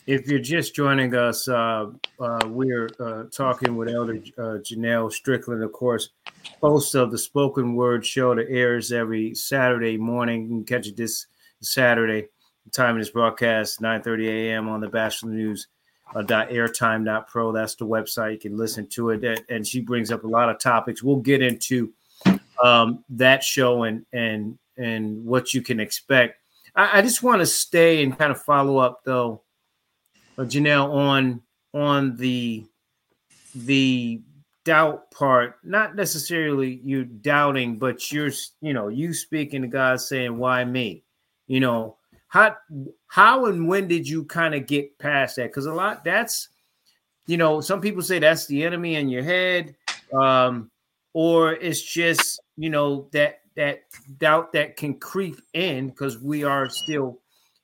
If 0.05 0.27
you're 0.27 0.39
just 0.39 0.75
joining 0.75 1.15
us, 1.15 1.47
uh, 1.47 1.87
uh, 2.19 2.39
we're 2.45 2.89
uh, 2.99 3.23
talking 3.31 3.77
with 3.77 3.89
Elder 3.89 4.19
uh, 4.37 4.59
Janelle 4.59 5.11
Strickland, 5.11 5.63
of 5.63 5.71
course, 5.71 6.09
host 6.61 6.93
of 6.93 7.09
the 7.09 7.17
Spoken 7.17 7.73
Word 7.73 8.05
Show 8.05 8.35
that 8.35 8.47
airs 8.49 8.91
every 8.91 9.33
Saturday 9.33 9.97
morning. 9.97 10.43
You 10.43 10.49
can 10.49 10.65
catch 10.65 10.87
it 10.87 10.97
this 10.97 11.25
Saturday. 11.61 12.27
The 12.65 12.71
time 12.71 12.95
of 12.95 13.01
this 13.01 13.09
broadcast, 13.09 13.81
9:30 13.81 14.27
a.m. 14.27 14.69
on 14.69 14.81
the 14.81 14.89
Batchelor 14.89 15.31
News 15.31 15.67
uh, 16.15 16.23
airtime.pro. 16.23 17.51
That's 17.51 17.75
the 17.75 17.85
website. 17.85 18.33
You 18.33 18.39
can 18.39 18.57
listen 18.57 18.87
to 18.87 19.11
it. 19.11 19.45
And 19.49 19.67
she 19.67 19.81
brings 19.81 20.11
up 20.11 20.23
a 20.23 20.27
lot 20.27 20.49
of 20.49 20.59
topics. 20.59 21.03
We'll 21.03 21.17
get 21.17 21.41
into 21.41 21.93
um, 22.63 23.03
that 23.09 23.43
show 23.43 23.83
and 23.83 24.05
and 24.13 24.57
and 24.77 25.23
what 25.23 25.53
you 25.53 25.61
can 25.61 25.79
expect. 25.79 26.39
I, 26.75 26.99
I 26.99 27.01
just 27.01 27.21
want 27.21 27.41
to 27.41 27.45
stay 27.45 28.03
and 28.03 28.17
kind 28.17 28.31
of 28.31 28.41
follow 28.41 28.77
up 28.77 29.01
though 29.03 29.41
uh, 30.37 30.43
Janelle, 30.43 30.91
on 30.93 31.41
on 31.73 32.15
the 32.17 32.65
the 33.53 34.21
doubt 34.63 35.11
part, 35.11 35.57
not 35.63 35.95
necessarily 35.95 36.81
you 36.83 37.05
doubting, 37.05 37.77
but 37.77 38.11
you're 38.11 38.31
you 38.61 38.73
know 38.73 38.87
you 38.87 39.13
speaking 39.13 39.61
to 39.61 39.67
God 39.67 40.01
saying, 40.01 40.37
"Why 40.37 40.63
me?" 40.65 41.03
You 41.47 41.59
know 41.59 41.97
how 42.35 42.55
how 43.07 43.45
and 43.45 43.65
when 43.65 43.87
did 43.87 44.05
you 44.05 44.25
kind 44.25 44.53
of 44.53 44.67
get 44.67 44.99
past 44.99 45.37
that? 45.37 45.47
Because 45.47 45.67
a 45.67 45.73
lot 45.73 46.03
that's 46.03 46.49
you 47.27 47.37
know 47.37 47.61
some 47.61 47.79
people 47.79 48.01
say 48.01 48.19
that's 48.19 48.45
the 48.47 48.63
enemy 48.63 48.95
in 48.95 49.07
your 49.07 49.23
head, 49.23 49.75
um, 50.13 50.69
or 51.13 51.53
it's 51.53 51.81
just 51.81 52.41
you 52.57 52.69
know 52.69 53.07
that 53.13 53.39
that 53.55 53.83
doubt 54.19 54.51
that 54.51 54.75
can 54.75 54.95
creep 54.95 55.39
in 55.53 55.87
because 55.87 56.19
we 56.19 56.43
are 56.43 56.67
still 56.67 57.19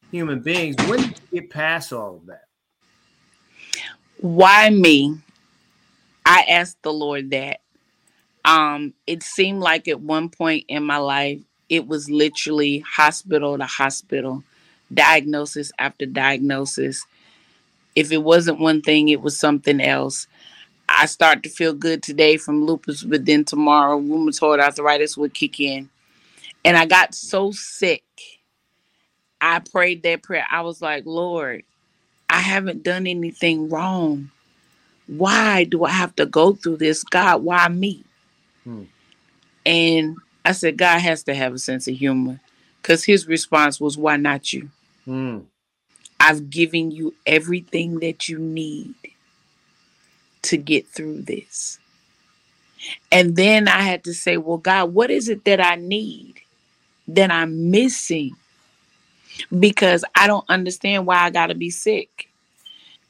human 0.10 0.40
beings. 0.40 0.78
When 0.88 1.02
did 1.02 1.20
you 1.32 1.42
get 1.42 1.50
past 1.50 1.92
all 1.92 2.16
of 2.16 2.26
that? 2.28 2.46
why 4.22 4.70
me? 4.70 5.18
I 6.26 6.46
asked 6.48 6.82
the 6.84 6.94
Lord 6.94 7.32
that. 7.32 7.60
Um, 8.46 8.94
it 9.06 9.24
seemed 9.24 9.60
like 9.60 9.88
at 9.88 10.00
one 10.00 10.30
point 10.30 10.66
in 10.68 10.84
my 10.84 10.98
life, 10.98 11.42
it 11.70 11.88
was 11.88 12.10
literally 12.10 12.80
hospital 12.80 13.58
to 13.58 13.66
hospital, 13.66 14.44
diagnosis 14.94 15.72
after 15.80 16.06
diagnosis. 16.06 17.06
If 17.96 18.12
it 18.12 18.24
wasn't 18.24 18.60
one 18.60 18.82
thing, 18.82 19.10
it 19.10 19.22
was 19.22 19.38
something 19.38 19.82
else. 19.82 20.28
I 20.88 21.06
start 21.06 21.44
to 21.44 21.50
feel 21.50 21.74
good 21.74 22.04
today 22.04 22.38
from 22.38 22.66
lupus, 22.66 23.04
but 23.04 23.26
then 23.26 23.46
tomorrow 23.46 24.00
rheumatoid 24.00 24.60
arthritis 24.60 25.18
would 25.18 25.34
kick 25.34 25.60
in. 25.60 25.90
And 26.66 26.78
I 26.78 26.86
got 26.86 27.16
so 27.16 27.52
sick. 27.52 28.04
I 29.40 29.60
prayed 29.60 30.04
that 30.04 30.24
prayer. 30.24 30.46
I 30.52 30.62
was 30.62 30.82
like, 30.82 31.06
Lord, 31.06 31.64
I 32.30 32.40
haven't 32.40 32.84
done 32.84 33.08
anything 33.08 33.70
wrong. 33.70 34.32
Why 35.08 35.64
do 35.64 35.84
I 35.84 35.92
have 35.92 36.16
to 36.18 36.26
go 36.26 36.54
through 36.54 36.78
this? 36.78 37.04
God, 37.04 37.44
why 37.44 37.68
me? 37.68 38.04
Hmm. 38.64 38.84
And 39.66 40.18
I 40.46 40.54
said, 40.54 40.78
God 40.78 41.00
has 41.00 41.24
to 41.24 41.34
have 41.34 41.54
a 41.54 41.60
sense 41.60 41.88
of 41.88 41.96
humor 41.96 42.40
because 42.82 43.04
his 43.04 43.28
response 43.28 43.80
was, 43.80 43.98
Why 43.98 44.18
not 44.18 44.54
you? 44.54 44.70
Hmm. 45.06 45.40
I've 46.20 46.50
given 46.50 46.92
you 46.92 47.16
everything 47.26 48.00
that 48.00 48.30
you 48.30 48.40
need 48.40 48.96
to 50.44 50.58
get 50.58 50.88
through 50.88 51.24
this. 51.24 51.80
And 53.12 53.36
then 53.36 53.68
I 53.68 53.82
had 53.82 54.04
to 54.06 54.14
say, 54.14 54.38
Well, 54.38 54.58
God, 54.58 54.94
what 54.94 55.12
is 55.12 55.30
it 55.30 55.46
that 55.46 55.62
I 55.62 55.76
need 55.76 56.42
that 57.08 57.32
I'm 57.32 57.72
missing 57.72 58.36
because 59.60 60.06
I 60.16 60.28
don't 60.28 60.46
understand 60.50 61.06
why 61.06 61.18
I 61.18 61.30
got 61.32 61.48
to 61.48 61.56
be 61.56 61.70
sick. 61.70 62.31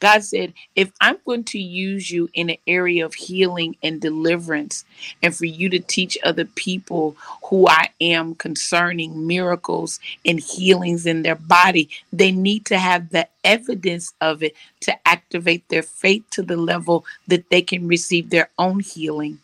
God 0.01 0.25
said, 0.25 0.53
if 0.75 0.91
I'm 1.01 1.17
going 1.25 1.46
to 1.46 1.60
use 1.60 2.12
you 2.12 2.29
in 2.34 2.50
an 2.50 2.58
area 2.67 3.05
of 3.05 3.15
healing 3.15 3.77
and 3.84 4.01
deliverance, 4.01 4.86
and 5.24 5.36
for 5.36 5.46
you 5.46 5.70
to 5.70 5.79
teach 5.79 6.17
other 6.24 6.46
people 6.46 7.17
who 7.46 7.67
I 7.70 7.91
am 8.01 8.36
concerning 8.36 9.27
miracles 9.27 10.01
and 10.25 10.41
healings 10.41 11.05
in 11.05 11.24
their 11.24 11.36
body, 11.36 11.89
they 12.13 12.31
need 12.34 12.65
to 12.67 12.79
have 12.79 13.12
the 13.12 13.29
evidence 13.46 14.13
of 14.22 14.43
it 14.43 14.55
to 14.81 15.08
activate 15.08 15.70
their 15.70 15.84
faith 15.84 16.25
to 16.31 16.43
the 16.43 16.58
level 16.58 17.05
that 17.27 17.50
they 17.51 17.63
can 17.63 17.88
receive 17.88 18.31
their 18.31 18.50
own 18.60 18.81
healing 18.81 19.39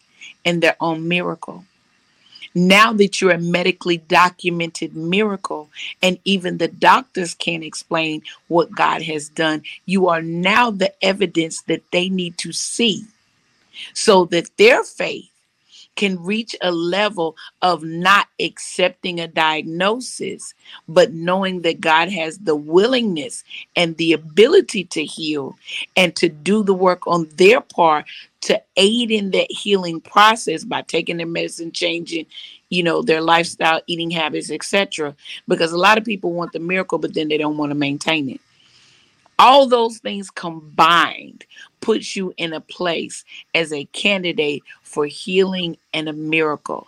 and 0.46 0.64
their 0.64 0.78
own 0.82 1.08
miracle. 1.08 1.67
Now 2.58 2.92
that 2.94 3.22
you're 3.22 3.32
a 3.32 3.38
medically 3.38 3.98
documented 3.98 4.96
miracle, 4.96 5.70
and 6.02 6.18
even 6.26 6.58
the 6.58 6.68
doctors 6.68 7.36
can't 7.36 7.64
explain 7.64 8.24
what 8.48 8.72
God 8.72 9.04
has 9.04 9.30
done, 9.30 9.62
you 9.86 10.08
are 10.08 10.24
now 10.24 10.72
the 10.72 10.92
evidence 11.06 11.62
that 11.64 11.84
they 11.92 12.10
need 12.10 12.40
to 12.40 12.52
see 12.52 13.06
so 13.94 14.26
that 14.26 14.50
their 14.58 14.84
faith 14.84 15.30
can 15.98 16.24
reach 16.24 16.56
a 16.62 16.72
level 16.72 17.36
of 17.62 17.84
not 17.84 18.27
accepting 18.39 19.20
a 19.20 19.27
diagnosis, 19.27 20.54
but 20.88 21.12
knowing 21.12 21.63
that 21.63 21.82
God 21.82 22.10
has 22.10 22.38
the 22.38 22.56
willingness 22.56 23.44
and 23.75 23.98
the 23.98 24.13
ability 24.13 24.86
to 24.86 25.04
heal 25.04 25.58
and 25.98 26.16
to 26.16 26.30
do 26.30 26.63
the 26.63 26.74
work 26.74 27.06
on 27.08 27.27
their 27.36 27.60
part 27.60 28.06
to 28.42 28.62
aid 28.77 29.12
in 29.12 29.32
that 29.32 29.51
healing 29.51 30.00
process 30.00 30.63
by 30.63 30.82
taking 30.84 31.18
their 31.18 31.27
medicine, 31.27 31.72
changing, 31.72 32.25
you 32.70 32.84
know, 32.84 33.01
their 33.01 33.22
lifestyle, 33.22 33.82
eating 33.88 34.12
habits, 34.12 34.51
etc. 34.51 35.16
Because 35.48 35.74
a 35.74 35.77
lot 35.77 35.98
of 35.98 36.06
people 36.06 36.32
want 36.32 36.54
the 36.54 36.60
miracle, 36.60 37.00
but 37.00 37.13
then 37.13 37.27
they 37.27 37.38
don't 37.38 37.58
want 37.58 37.72
to 37.72 37.75
maintain 37.75 38.30
it 38.30 38.39
all 39.39 39.67
those 39.67 40.00
things 40.00 40.29
combined 40.29 41.46
puts 41.82 42.15
you 42.15 42.34
in 42.38 42.53
a 42.53 42.62
place 42.62 43.24
as 43.53 43.72
a 43.72 43.86
candidate 43.86 44.63
for 44.82 45.06
healing 45.06 45.77
and 45.94 46.10
a 46.10 46.13
miracle. 46.13 46.88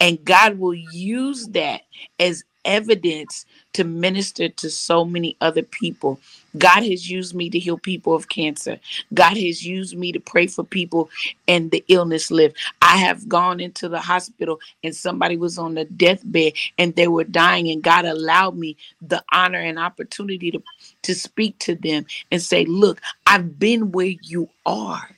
And 0.00 0.24
God 0.24 0.58
will 0.58 0.74
use 0.74 1.48
that 1.48 1.82
as 2.20 2.44
evidence 2.68 3.46
to 3.72 3.82
minister 3.82 4.48
to 4.48 4.70
so 4.70 5.04
many 5.04 5.36
other 5.40 5.62
people. 5.62 6.20
God 6.56 6.82
has 6.82 7.10
used 7.10 7.34
me 7.34 7.48
to 7.50 7.58
heal 7.58 7.78
people 7.78 8.14
of 8.14 8.28
cancer. 8.28 8.78
God 9.14 9.36
has 9.36 9.64
used 9.64 9.96
me 9.96 10.12
to 10.12 10.20
pray 10.20 10.46
for 10.46 10.64
people 10.64 11.08
and 11.48 11.70
the 11.70 11.84
illness 11.88 12.30
live. 12.30 12.52
I 12.82 12.98
have 12.98 13.28
gone 13.28 13.58
into 13.58 13.88
the 13.88 14.00
hospital 14.00 14.60
and 14.84 14.94
somebody 14.94 15.36
was 15.36 15.58
on 15.58 15.74
the 15.74 15.86
deathbed 15.86 16.52
and 16.78 16.94
they 16.94 17.08
were 17.08 17.24
dying 17.24 17.68
and 17.70 17.82
God 17.82 18.04
allowed 18.04 18.56
me 18.56 18.76
the 19.00 19.24
honor 19.32 19.60
and 19.60 19.78
opportunity 19.78 20.50
to 20.50 20.62
to 21.02 21.14
speak 21.14 21.58
to 21.60 21.74
them 21.74 22.04
and 22.30 22.42
say, 22.42 22.64
"Look, 22.66 23.00
I've 23.26 23.58
been 23.58 23.92
where 23.92 24.14
you 24.22 24.48
are. 24.66 25.10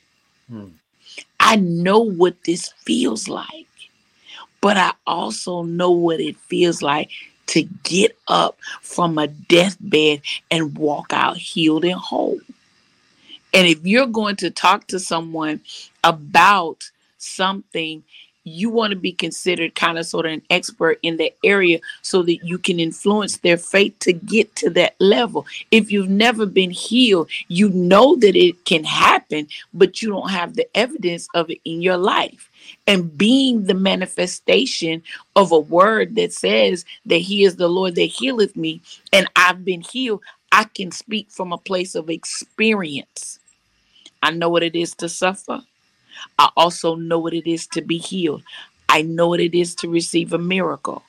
Hmm. 0.49 0.69
I 1.40 1.57
know 1.57 2.00
what 2.00 2.45
this 2.45 2.73
feels 2.85 3.28
like." 3.28 3.66
But 4.61 4.76
I 4.76 4.92
also 5.07 5.62
know 5.62 5.90
what 5.90 6.21
it 6.21 6.37
feels 6.37 6.83
like 6.83 7.11
to 7.50 7.62
get 7.83 8.16
up 8.28 8.59
from 8.80 9.19
a 9.19 9.26
deathbed 9.26 10.23
and 10.50 10.76
walk 10.76 11.12
out 11.12 11.37
healed 11.37 11.85
and 11.85 11.95
whole. 11.99 12.40
And 13.52 13.66
if 13.66 13.85
you're 13.85 14.07
going 14.07 14.37
to 14.37 14.50
talk 14.50 14.87
to 14.88 15.00
someone 15.00 15.61
about 16.04 16.90
something 17.19 18.02
you 18.50 18.71
want 18.71 18.90
to 18.90 18.97
be 18.99 19.12
considered 19.12 19.75
kind 19.75 19.99
of 19.99 20.07
sort 20.07 20.26
of 20.26 20.33
an 20.33 20.42
expert 20.50 20.99
in 21.02 21.16
that 21.19 21.37
area 21.45 21.80
so 22.02 22.23
that 22.23 22.45
you 22.45 22.59
can 22.59 22.80
influence 22.80 23.38
their 23.38 23.57
faith 23.57 23.99
to 24.00 24.12
get 24.12 24.54
to 24.57 24.71
that 24.71 24.95
level. 25.00 25.47
If 25.71 25.90
you've 25.90 26.09
never 26.09 26.47
been 26.47 26.71
healed, 26.71 27.30
you 27.49 27.71
know 27.71 28.16
that 28.16 28.37
it 28.37 28.64
can 28.64 28.85
happen, 28.85 29.49
but 29.73 30.02
you 30.02 30.11
don't 30.11 30.30
have 30.30 30.54
the 30.54 30.69
evidence 30.76 31.28
of 31.35 31.50
it 31.50 31.59
in 31.64 31.83
your 31.83 31.97
life. 31.97 32.50
And 32.87 33.16
being 33.16 33.64
the 33.64 33.75
manifestation 33.75 35.02
of 35.37 35.52
a 35.52 35.59
word 35.59 36.14
that 36.16 36.33
says 36.33 36.85
that 37.07 37.19
He 37.19 37.45
is 37.45 37.57
the 37.57 37.69
Lord 37.69 37.95
that 37.95 38.02
healeth 38.02 38.57
me, 38.57 38.83
and 39.12 39.26
I've 39.37 39.64
been 39.64 39.80
healed, 39.80 40.23
I 40.52 40.64
can 40.64 40.90
speak 40.90 41.30
from 41.30 41.52
a 41.52 41.59
place 41.59 41.95
of 41.95 42.11
experience. 42.11 43.38
I 44.23 44.30
know 44.33 44.50
what 44.50 44.62
it 44.62 44.76
is 44.76 44.95
to 44.97 45.09
suffer. 45.09 45.62
I 46.39 46.50
also 46.57 46.95
know 46.95 47.19
what 47.19 47.35
it 47.35 47.49
is 47.50 47.67
to 47.69 47.83
be 47.83 47.99
healed. 47.99 48.43
I 48.89 49.03
know 49.03 49.29
what 49.29 49.41
it 49.41 49.55
is 49.55 49.75
to 49.77 49.89
receive 49.89 50.33
a 50.33 50.39
miracle. 50.39 51.05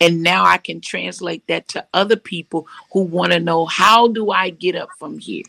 And 0.00 0.22
now 0.22 0.44
I 0.44 0.56
can 0.58 0.80
translate 0.80 1.46
that 1.48 1.68
to 1.68 1.86
other 1.92 2.16
people 2.16 2.66
who 2.92 3.02
want 3.02 3.32
to 3.32 3.40
know 3.40 3.66
how 3.66 4.08
do 4.08 4.30
I 4.30 4.50
get 4.50 4.74
up 4.74 4.88
from 4.98 5.18
here? 5.18 5.44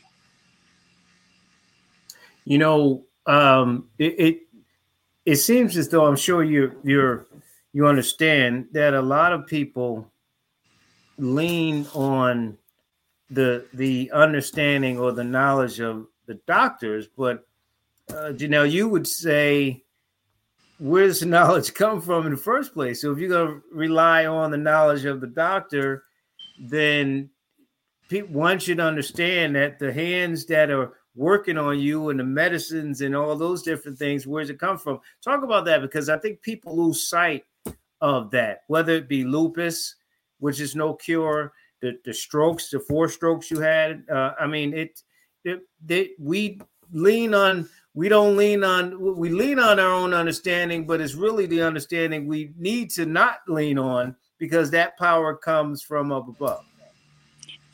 You 2.44 2.58
know, 2.58 3.06
um, 3.26 3.90
it, 3.98 4.16
it 4.20 4.40
it 5.26 5.36
seems 5.38 5.76
as 5.78 5.90
though 5.90 6.06
I'm 6.06 6.16
sure 6.16 6.44
you 6.44 6.78
you're 6.84 7.28
you 7.74 7.88
understand 7.88 8.68
that 8.72 8.94
a 8.94 9.02
lot 9.02 9.34
of 9.34 9.48
people 9.48 10.10
lean 11.18 11.86
on 11.94 12.58
the 13.30 13.66
the 13.74 14.12
understanding 14.12 15.00
or 15.00 15.12
the 15.12 15.24
knowledge 15.24 15.80
of 15.80 16.08
the 16.26 16.36
doctors, 16.48 17.08
but 17.18 17.47
uh, 18.10 18.32
Janelle, 18.34 18.72
you 18.72 18.88
would 18.88 19.08
say, 19.08 19.84
where 20.80 21.08
does 21.08 21.20
the 21.20 21.26
knowledge 21.38 21.74
come 21.74 22.02
from 22.02 22.26
in 22.26 22.32
the 22.32 22.38
first 22.38 22.74
place? 22.74 23.02
So 23.02 23.12
if 23.12 23.20
you're 23.20 23.30
going 23.30 23.48
to 23.48 23.62
rely 23.72 24.26
on 24.26 24.52
the 24.52 24.58
knowledge 24.58 25.06
of 25.06 25.22
the 25.22 25.28
doctor, 25.28 26.04
then 26.60 27.30
one 28.30 28.60
should 28.60 28.80
understand 28.80 29.56
that 29.56 29.80
the 29.80 29.92
hands 29.92 30.46
that 30.46 30.72
are 30.72 30.94
working 31.16 31.58
on 31.58 31.80
you 31.80 32.10
and 32.10 32.20
the 32.20 32.24
medicines 32.24 33.02
and 33.02 33.16
all 33.16 33.36
those 33.36 33.64
different 33.64 33.98
things, 33.98 34.28
where 34.28 34.44
does 34.44 34.50
it 34.50 34.60
come 34.60 34.78
from? 34.78 35.00
Talk 35.22 35.44
about 35.44 35.66
that 35.66 35.82
because 35.82 36.10
I 36.10 36.18
think 36.18 36.42
people 36.42 36.78
lose 36.78 37.08
sight 37.08 37.44
of 38.02 38.32
that, 38.32 38.62
whether 38.68 38.94
it 38.94 39.10
be 39.10 39.24
lupus, 39.24 39.96
which 40.40 40.60
is 40.60 40.76
no 40.76 40.94
cure, 40.94 41.54
the, 41.82 41.98
the 42.06 42.14
strokes, 42.14 42.70
the 42.70 42.80
four 42.80 43.10
strokes 43.10 43.50
you 43.50 43.60
had. 43.60 44.04
Uh, 44.10 44.34
I 44.40 44.46
mean, 44.46 44.74
it, 44.74 45.02
it, 45.44 45.62
it, 45.90 46.12
we 46.20 46.62
lean 46.92 47.34
on 47.34 47.68
we 47.98 48.10
don't 48.10 48.38
lean 48.38 48.64
on 48.64 49.18
we 49.18 49.30
lean 49.30 49.58
on 49.58 49.80
our 49.80 49.92
own 49.92 50.14
understanding 50.14 50.86
but 50.86 51.02
it's 51.02 51.16
really 51.16 51.48
the 51.48 51.64
understanding 51.64 52.28
we 52.28 52.54
need 52.56 52.92
to 52.92 53.08
not 53.08 53.40
lean 53.48 53.80
on 53.80 54.16
because 54.38 54.70
that 54.70 54.96
power 55.00 55.36
comes 55.36 55.82
from 55.82 56.12
up 56.12 56.28
above. 56.28 56.64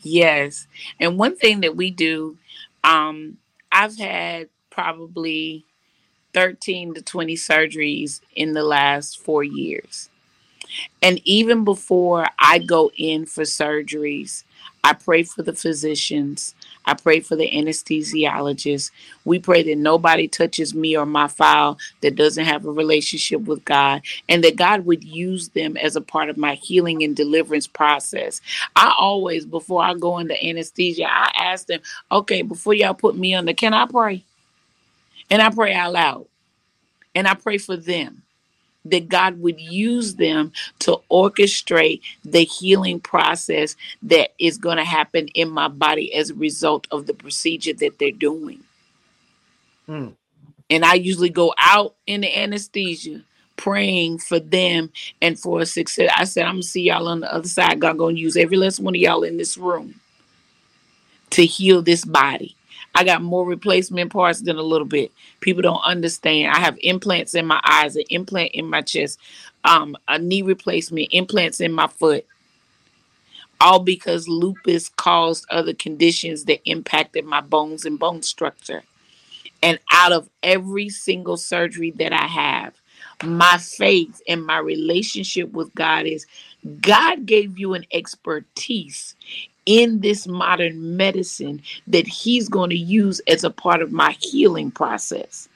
Yes. 0.01 0.65
And 0.97 1.19
one 1.19 1.35
thing 1.35 1.59
that 1.59 1.75
we 1.75 1.91
do 1.91 2.37
um 2.85 3.37
i've 3.69 3.97
had 3.97 4.47
probably 4.69 5.65
13 6.33 6.93
to 6.93 7.01
20 7.01 7.35
surgeries 7.35 8.21
in 8.33 8.53
the 8.53 8.63
last 8.63 9.19
four 9.19 9.43
years. 9.43 10.09
And 11.01 11.19
even 11.25 11.65
before 11.65 12.27
i 12.39 12.59
go 12.59 12.91
in 12.95 13.25
for 13.25 13.43
surgeries 13.43 14.45
i 14.83 14.93
pray 14.93 15.23
for 15.23 15.43
the 15.43 15.53
physicians 15.53 16.55
I 16.85 16.93
pray 16.93 17.19
for 17.21 17.35
the 17.35 17.49
anesthesiologist. 17.49 18.91
We 19.25 19.39
pray 19.39 19.63
that 19.63 19.77
nobody 19.77 20.27
touches 20.27 20.73
me 20.73 20.97
or 20.97 21.05
my 21.05 21.27
file 21.27 21.77
that 22.01 22.15
doesn't 22.15 22.45
have 22.45 22.65
a 22.65 22.71
relationship 22.71 23.41
with 23.41 23.63
God 23.65 24.01
and 24.27 24.43
that 24.43 24.55
God 24.55 24.85
would 24.85 25.03
use 25.03 25.49
them 25.49 25.77
as 25.77 25.95
a 25.95 26.01
part 26.01 26.29
of 26.29 26.37
my 26.37 26.55
healing 26.55 27.03
and 27.03 27.15
deliverance 27.15 27.67
process. 27.67 28.41
I 28.75 28.93
always, 28.97 29.45
before 29.45 29.83
I 29.83 29.93
go 29.93 30.17
into 30.19 30.41
anesthesia, 30.43 31.07
I 31.09 31.31
ask 31.35 31.67
them, 31.67 31.81
okay, 32.11 32.41
before 32.41 32.73
y'all 32.73 32.93
put 32.93 33.17
me 33.17 33.33
under, 33.33 33.53
can 33.53 33.73
I 33.73 33.85
pray? 33.85 34.23
And 35.29 35.41
I 35.41 35.49
pray 35.49 35.73
out 35.73 35.93
loud. 35.93 36.25
And 37.15 37.27
I 37.27 37.35
pray 37.35 37.59
for 37.59 37.77
them 37.77 38.22
that 38.85 39.09
God 39.09 39.39
would 39.39 39.59
use 39.59 40.15
them 40.15 40.51
to 40.79 40.99
orchestrate 41.09 42.01
the 42.23 42.43
healing 42.43 42.99
process 42.99 43.75
that 44.03 44.33
is 44.39 44.57
going 44.57 44.77
to 44.77 44.83
happen 44.83 45.27
in 45.29 45.49
my 45.49 45.67
body 45.67 46.13
as 46.13 46.29
a 46.29 46.35
result 46.35 46.87
of 46.91 47.05
the 47.05 47.13
procedure 47.13 47.73
that 47.73 47.99
they're 47.99 48.11
doing. 48.11 48.63
Hmm. 49.85 50.09
And 50.69 50.83
I 50.83 50.95
usually 50.95 51.29
go 51.29 51.53
out 51.59 51.95
in 52.07 52.21
the 52.21 52.37
anesthesia 52.37 53.21
praying 53.57 54.17
for 54.17 54.39
them 54.39 54.91
and 55.21 55.39
for 55.39 55.61
a 55.61 55.65
success. 55.65 56.11
I 56.15 56.23
said, 56.23 56.45
I'm 56.45 56.55
gonna 56.55 56.63
see 56.63 56.83
y'all 56.83 57.07
on 57.07 57.19
the 57.19 57.33
other 57.33 57.47
side. 57.47 57.79
God 57.79 57.97
gonna 57.97 58.15
use 58.17 58.35
every 58.35 58.57
last 58.57 58.79
one 58.79 58.95
of 58.95 59.01
y'all 59.01 59.23
in 59.23 59.37
this 59.37 59.57
room 59.57 59.99
to 61.31 61.45
heal 61.45 61.81
this 61.81 62.05
body. 62.05 62.55
I 62.95 63.03
got 63.03 63.23
more 63.23 63.45
replacement 63.45 64.11
parts 64.11 64.41
than 64.41 64.57
a 64.57 64.63
little 64.63 64.87
bit. 64.87 65.11
People 65.39 65.61
don't 65.61 65.83
understand. 65.83 66.53
I 66.53 66.59
have 66.59 66.77
implants 66.81 67.33
in 67.33 67.45
my 67.45 67.59
eyes, 67.63 67.95
an 67.95 68.03
implant 68.09 68.51
in 68.51 68.69
my 68.69 68.81
chest, 68.81 69.19
um, 69.63 69.97
a 70.07 70.19
knee 70.19 70.41
replacement, 70.43 71.09
implants 71.11 71.59
in 71.59 71.71
my 71.73 71.87
foot. 71.87 72.25
All 73.59 73.79
because 73.79 74.27
lupus 74.27 74.89
caused 74.89 75.45
other 75.49 75.73
conditions 75.73 76.45
that 76.45 76.61
impacted 76.65 77.25
my 77.25 77.41
bones 77.41 77.85
and 77.85 77.97
bone 77.97 78.21
structure. 78.21 78.83
And 79.61 79.79
out 79.91 80.11
of 80.11 80.29
every 80.43 80.89
single 80.89 81.37
surgery 81.37 81.91
that 81.91 82.11
I 82.11 82.27
have, 82.27 82.73
my 83.23 83.57
faith 83.57 84.21
and 84.27 84.45
my 84.45 84.57
relationship 84.57 85.51
with 85.53 85.73
God 85.73 86.05
is 86.05 86.25
God 86.81 87.25
gave 87.25 87.57
you 87.57 87.73
an 87.73 87.85
expertise 87.91 89.15
in 89.65 89.99
this 90.01 90.27
modern 90.27 90.97
medicine 90.97 91.61
that 91.87 92.07
he's 92.07 92.49
going 92.49 92.69
to 92.69 92.77
use 92.77 93.19
as 93.27 93.43
a 93.43 93.49
part 93.49 93.81
of 93.81 93.91
my 93.91 94.15
healing 94.19 94.71
process. 94.71 95.47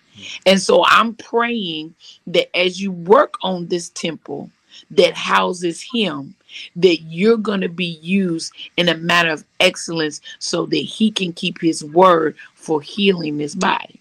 And 0.45 0.61
so 0.61 0.83
I'm 0.85 1.15
praying 1.15 1.95
that 2.27 2.55
as 2.57 2.81
you 2.81 2.91
work 2.91 3.35
on 3.43 3.67
this 3.67 3.89
temple 3.89 4.49
that 4.91 5.15
houses 5.15 5.81
him, 5.81 6.35
that 6.75 7.01
you're 7.01 7.37
going 7.37 7.61
to 7.61 7.69
be 7.69 7.99
used 8.01 8.53
in 8.77 8.89
a 8.89 8.97
matter 8.97 9.29
of 9.29 9.43
excellence 9.59 10.21
so 10.39 10.65
that 10.67 10.77
he 10.77 11.11
can 11.11 11.33
keep 11.33 11.59
his 11.59 11.83
word 11.83 12.35
for 12.55 12.81
healing 12.81 13.37
this 13.37 13.55
body. 13.55 13.99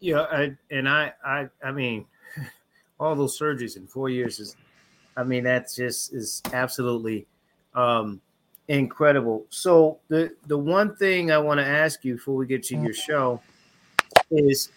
Yeah, 0.00 0.22
I, 0.22 0.56
and 0.70 0.88
I, 0.88 1.12
I, 1.24 1.48
I 1.62 1.72
mean, 1.72 2.04
all 3.00 3.14
those 3.14 3.38
surgeries 3.38 3.76
in 3.76 3.86
four 3.86 4.10
years 4.10 4.38
is, 4.38 4.56
I 5.16 5.24
mean, 5.24 5.44
that's 5.44 5.76
just 5.76 6.12
is 6.12 6.42
absolutely 6.52 7.26
um, 7.74 8.20
incredible. 8.68 9.46
So 9.50 9.98
the 10.08 10.34
the 10.46 10.58
one 10.58 10.96
thing 10.96 11.30
I 11.30 11.38
want 11.38 11.60
to 11.60 11.66
ask 11.66 12.04
you 12.04 12.14
before 12.14 12.34
we 12.34 12.46
get 12.46 12.62
to 12.64 12.76
your 12.76 12.94
show 12.94 13.40
is 14.30 14.70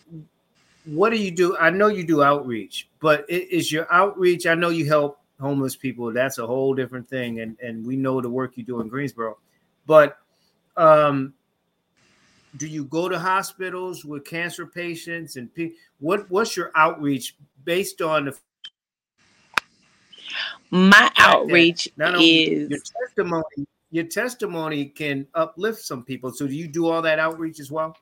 what 0.85 1.09
do 1.09 1.17
you 1.17 1.31
do? 1.31 1.57
I 1.57 1.69
know 1.69 1.87
you 1.87 2.03
do 2.03 2.23
outreach, 2.23 2.87
but 2.99 3.25
is 3.29 3.71
your 3.71 3.91
outreach? 3.91 4.45
I 4.45 4.55
know 4.55 4.69
you 4.69 4.85
help 4.85 5.19
homeless 5.39 5.75
people. 5.75 6.11
That's 6.13 6.37
a 6.37 6.47
whole 6.47 6.73
different 6.73 7.09
thing, 7.09 7.39
and 7.41 7.57
and 7.61 7.85
we 7.85 7.95
know 7.95 8.21
the 8.21 8.29
work 8.29 8.53
you 8.55 8.63
do 8.63 8.81
in 8.81 8.87
Greensboro. 8.87 9.37
But 9.85 10.17
um, 10.75 11.33
do 12.57 12.67
you 12.67 12.85
go 12.85 13.09
to 13.09 13.19
hospitals 13.19 14.05
with 14.05 14.25
cancer 14.25 14.65
patients 14.65 15.35
and 15.35 15.53
pe- 15.53 15.71
what 15.99 16.29
what's 16.29 16.55
your 16.55 16.71
outreach 16.75 17.35
based 17.65 18.01
on 18.01 18.25
the 18.25 18.37
my 20.71 21.11
outreach 21.17 21.89
is 21.97 22.69
your 22.69 22.79
testimony 23.01 23.67
your 23.91 24.05
testimony 24.05 24.85
can 24.85 25.27
uplift 25.33 25.81
some 25.81 26.03
people. 26.03 26.31
So 26.31 26.47
do 26.47 26.53
you 26.53 26.67
do 26.67 26.87
all 26.87 27.01
that 27.01 27.19
outreach 27.19 27.59
as 27.59 27.71
well? 27.71 27.95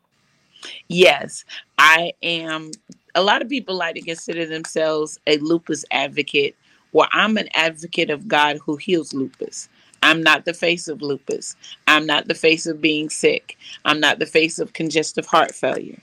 Yes. 0.88 1.46
I 1.78 2.14
am 2.24 2.72
a 3.14 3.22
lot 3.22 3.42
of 3.42 3.50
people 3.50 3.76
like 3.76 3.96
to 3.96 4.02
consider 4.02 4.46
themselves 4.46 5.20
a 5.28 5.38
lupus 5.38 5.86
advocate. 5.92 6.56
Well 6.96 7.10
i'm 7.12 7.36
an 7.36 7.50
advocate 7.56 8.10
of 8.10 8.26
god 8.26 8.58
who 8.66 8.78
heals 8.78 9.14
lupus 9.14 9.68
I'm 10.06 10.22
not 10.22 10.46
the 10.46 10.54
face 10.54 10.88
of 10.88 11.02
lupus. 11.02 11.56
I'm 11.88 12.06
not 12.06 12.28
the 12.28 12.36
face 12.36 12.68
of 12.68 12.80
being 12.80 13.10
sick. 13.10 13.58
I'm 13.86 14.00
not 14.00 14.20
the 14.20 14.28
face 14.28 14.60
of 14.60 14.74
congestive 14.74 15.26
heart 15.26 15.56
failure. 15.56 16.00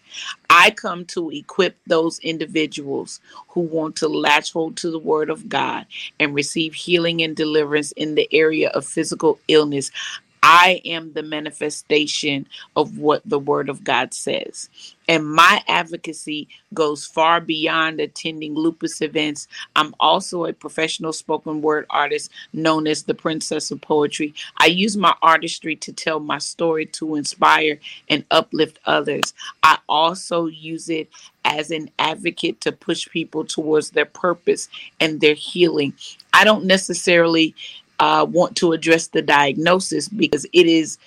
I 0.50 0.72
come 0.72 1.04
to 1.06 1.30
equip 1.30 1.76
those 1.86 2.18
individuals 2.18 3.20
who 3.50 3.60
want 3.60 3.94
to 3.96 4.08
latch 4.08 4.52
hold 4.52 4.76
to 4.78 4.90
the 4.90 4.98
word 4.98 5.30
of 5.30 5.48
God 5.48 5.86
and 6.18 6.34
receive 6.34 6.74
healing 6.74 7.22
and 7.22 7.36
deliverance 7.36 7.92
in 7.92 8.16
the 8.16 8.28
area 8.32 8.70
of 8.70 8.84
physical 8.84 9.38
illness. 9.46 9.92
I 10.42 10.80
am 10.84 11.12
the 11.12 11.22
manifestation 11.22 12.46
of 12.74 12.98
what 12.98 13.22
the 13.24 13.38
Word 13.38 13.68
of 13.68 13.84
God 13.84 14.12
says. 14.12 14.68
And 15.08 15.26
my 15.26 15.62
advocacy 15.68 16.48
goes 16.74 17.04
far 17.04 17.40
beyond 17.40 18.00
attending 18.00 18.54
lupus 18.54 19.02
events. 19.02 19.46
I'm 19.76 19.94
also 20.00 20.44
a 20.44 20.52
professional 20.52 21.12
spoken 21.12 21.60
word 21.60 21.86
artist 21.90 22.30
known 22.52 22.86
as 22.86 23.02
the 23.02 23.14
Princess 23.14 23.70
of 23.70 23.80
Poetry. 23.80 24.34
I 24.58 24.66
use 24.66 24.96
my 24.96 25.14
artistry 25.22 25.76
to 25.76 25.92
tell 25.92 26.20
my 26.20 26.38
story 26.38 26.86
to 26.86 27.16
inspire 27.16 27.78
and 28.08 28.24
uplift 28.30 28.78
others. 28.86 29.34
I 29.62 29.78
also 29.88 30.46
use 30.46 30.88
it 30.88 31.08
as 31.44 31.70
an 31.70 31.90
advocate 31.98 32.60
to 32.62 32.72
push 32.72 33.08
people 33.08 33.44
towards 33.44 33.90
their 33.90 34.06
purpose 34.06 34.68
and 35.00 35.20
their 35.20 35.34
healing. 35.34 35.94
I 36.32 36.44
don't 36.44 36.64
necessarily 36.64 37.54
uh, 37.98 38.26
want 38.28 38.56
to 38.56 38.72
address 38.72 39.08
the 39.08 39.22
diagnosis 39.22 40.08
because 40.08 40.44
it 40.52 40.66
is 40.66 40.98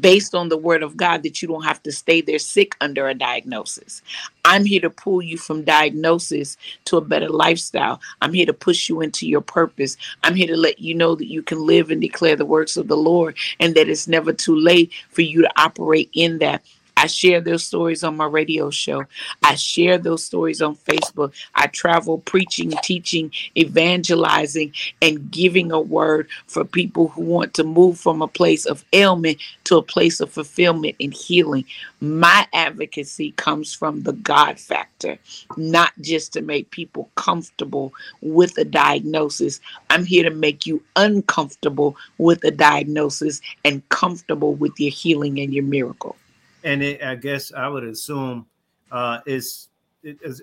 based 0.00 0.34
on 0.34 0.48
the 0.48 0.56
word 0.56 0.82
of 0.82 0.96
God 0.96 1.22
that 1.22 1.40
you 1.40 1.48
don't 1.48 1.64
have 1.64 1.82
to 1.84 1.92
stay 1.92 2.20
there 2.20 2.38
sick 2.38 2.76
under 2.80 3.08
a 3.08 3.14
diagnosis. 3.14 4.02
I'm 4.44 4.64
here 4.64 4.80
to 4.80 4.90
pull 4.90 5.22
you 5.22 5.38
from 5.38 5.64
diagnosis 5.64 6.56
to 6.86 6.96
a 6.96 7.00
better 7.00 7.28
lifestyle. 7.28 8.00
I'm 8.20 8.32
here 8.32 8.46
to 8.46 8.52
push 8.52 8.88
you 8.88 9.00
into 9.00 9.26
your 9.26 9.40
purpose. 9.40 9.96
I'm 10.22 10.34
here 10.34 10.48
to 10.48 10.56
let 10.56 10.78
you 10.78 10.94
know 10.94 11.14
that 11.14 11.28
you 11.28 11.42
can 11.42 11.66
live 11.66 11.90
and 11.90 12.00
declare 12.00 12.36
the 12.36 12.44
works 12.44 12.76
of 12.76 12.88
the 12.88 12.96
Lord 12.96 13.36
and 13.60 13.74
that 13.74 13.88
it's 13.88 14.08
never 14.08 14.32
too 14.32 14.56
late 14.56 14.92
for 15.10 15.22
you 15.22 15.42
to 15.42 15.60
operate 15.60 16.10
in 16.12 16.38
that. 16.38 16.62
I 16.98 17.06
share 17.06 17.40
those 17.40 17.64
stories 17.64 18.02
on 18.02 18.16
my 18.16 18.26
radio 18.26 18.70
show. 18.70 19.04
I 19.44 19.54
share 19.54 19.98
those 19.98 20.24
stories 20.24 20.60
on 20.60 20.74
Facebook. 20.74 21.32
I 21.54 21.68
travel 21.68 22.18
preaching, 22.18 22.72
teaching, 22.82 23.30
evangelizing, 23.56 24.72
and 25.00 25.30
giving 25.30 25.70
a 25.70 25.80
word 25.80 26.26
for 26.48 26.64
people 26.64 27.06
who 27.06 27.22
want 27.22 27.54
to 27.54 27.62
move 27.62 28.00
from 28.00 28.20
a 28.20 28.26
place 28.26 28.66
of 28.66 28.84
ailment 28.92 29.38
to 29.62 29.76
a 29.76 29.82
place 29.82 30.18
of 30.18 30.32
fulfillment 30.32 30.96
and 30.98 31.14
healing. 31.14 31.66
My 32.00 32.48
advocacy 32.52 33.30
comes 33.30 33.72
from 33.72 34.02
the 34.02 34.14
God 34.14 34.58
factor, 34.58 35.18
not 35.56 35.92
just 36.00 36.32
to 36.32 36.42
make 36.42 36.72
people 36.72 37.10
comfortable 37.14 37.94
with 38.22 38.58
a 38.58 38.64
diagnosis. 38.64 39.60
I'm 39.88 40.04
here 40.04 40.24
to 40.24 40.34
make 40.34 40.66
you 40.66 40.82
uncomfortable 40.96 41.96
with 42.18 42.42
a 42.42 42.50
diagnosis 42.50 43.40
and 43.64 43.88
comfortable 43.88 44.54
with 44.54 44.80
your 44.80 44.90
healing 44.90 45.38
and 45.38 45.54
your 45.54 45.62
miracle 45.62 46.16
and 46.64 46.82
it, 46.82 47.02
I 47.02 47.14
guess 47.14 47.52
I 47.52 47.68
would 47.68 47.84
assume 47.84 48.46
uh, 48.90 49.20
is, 49.26 49.68
is 50.02 50.42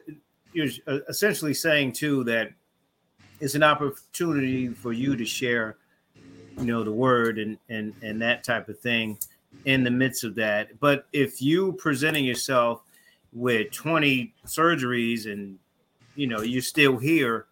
you're 0.54 0.69
essentially 1.10 1.54
saying 1.54 1.93
too 1.93 2.23
that 2.25 2.51
it's 3.39 3.56
an 3.56 3.63
opportunity 3.63 4.69
for 4.69 4.93
you 4.93 5.15
to 5.15 5.25
share, 5.25 5.78
you 6.58 6.65
know, 6.65 6.84
the 6.84 6.91
word 6.91 7.38
and 7.38 7.58
and 7.69 7.93
and 8.01 8.21
that 8.21 8.43
type 8.43 8.69
of 8.69 8.80
thing 8.80 9.17
in 9.65 9.84
the 9.84 9.91
midst 9.91 10.23
of 10.23 10.36
that. 10.36 10.80
But 10.80 11.08
if 11.13 11.41
you 11.41 11.73
presenting 11.73 12.25
yourself 12.25 12.82
with 13.34 13.71
20 13.71 14.34
surgeries 14.45 15.32
and 15.32 15.60
you 16.15 16.28
know 16.28 16.41
you're 16.41 16.62
still 16.62 16.97
here, 16.97 17.47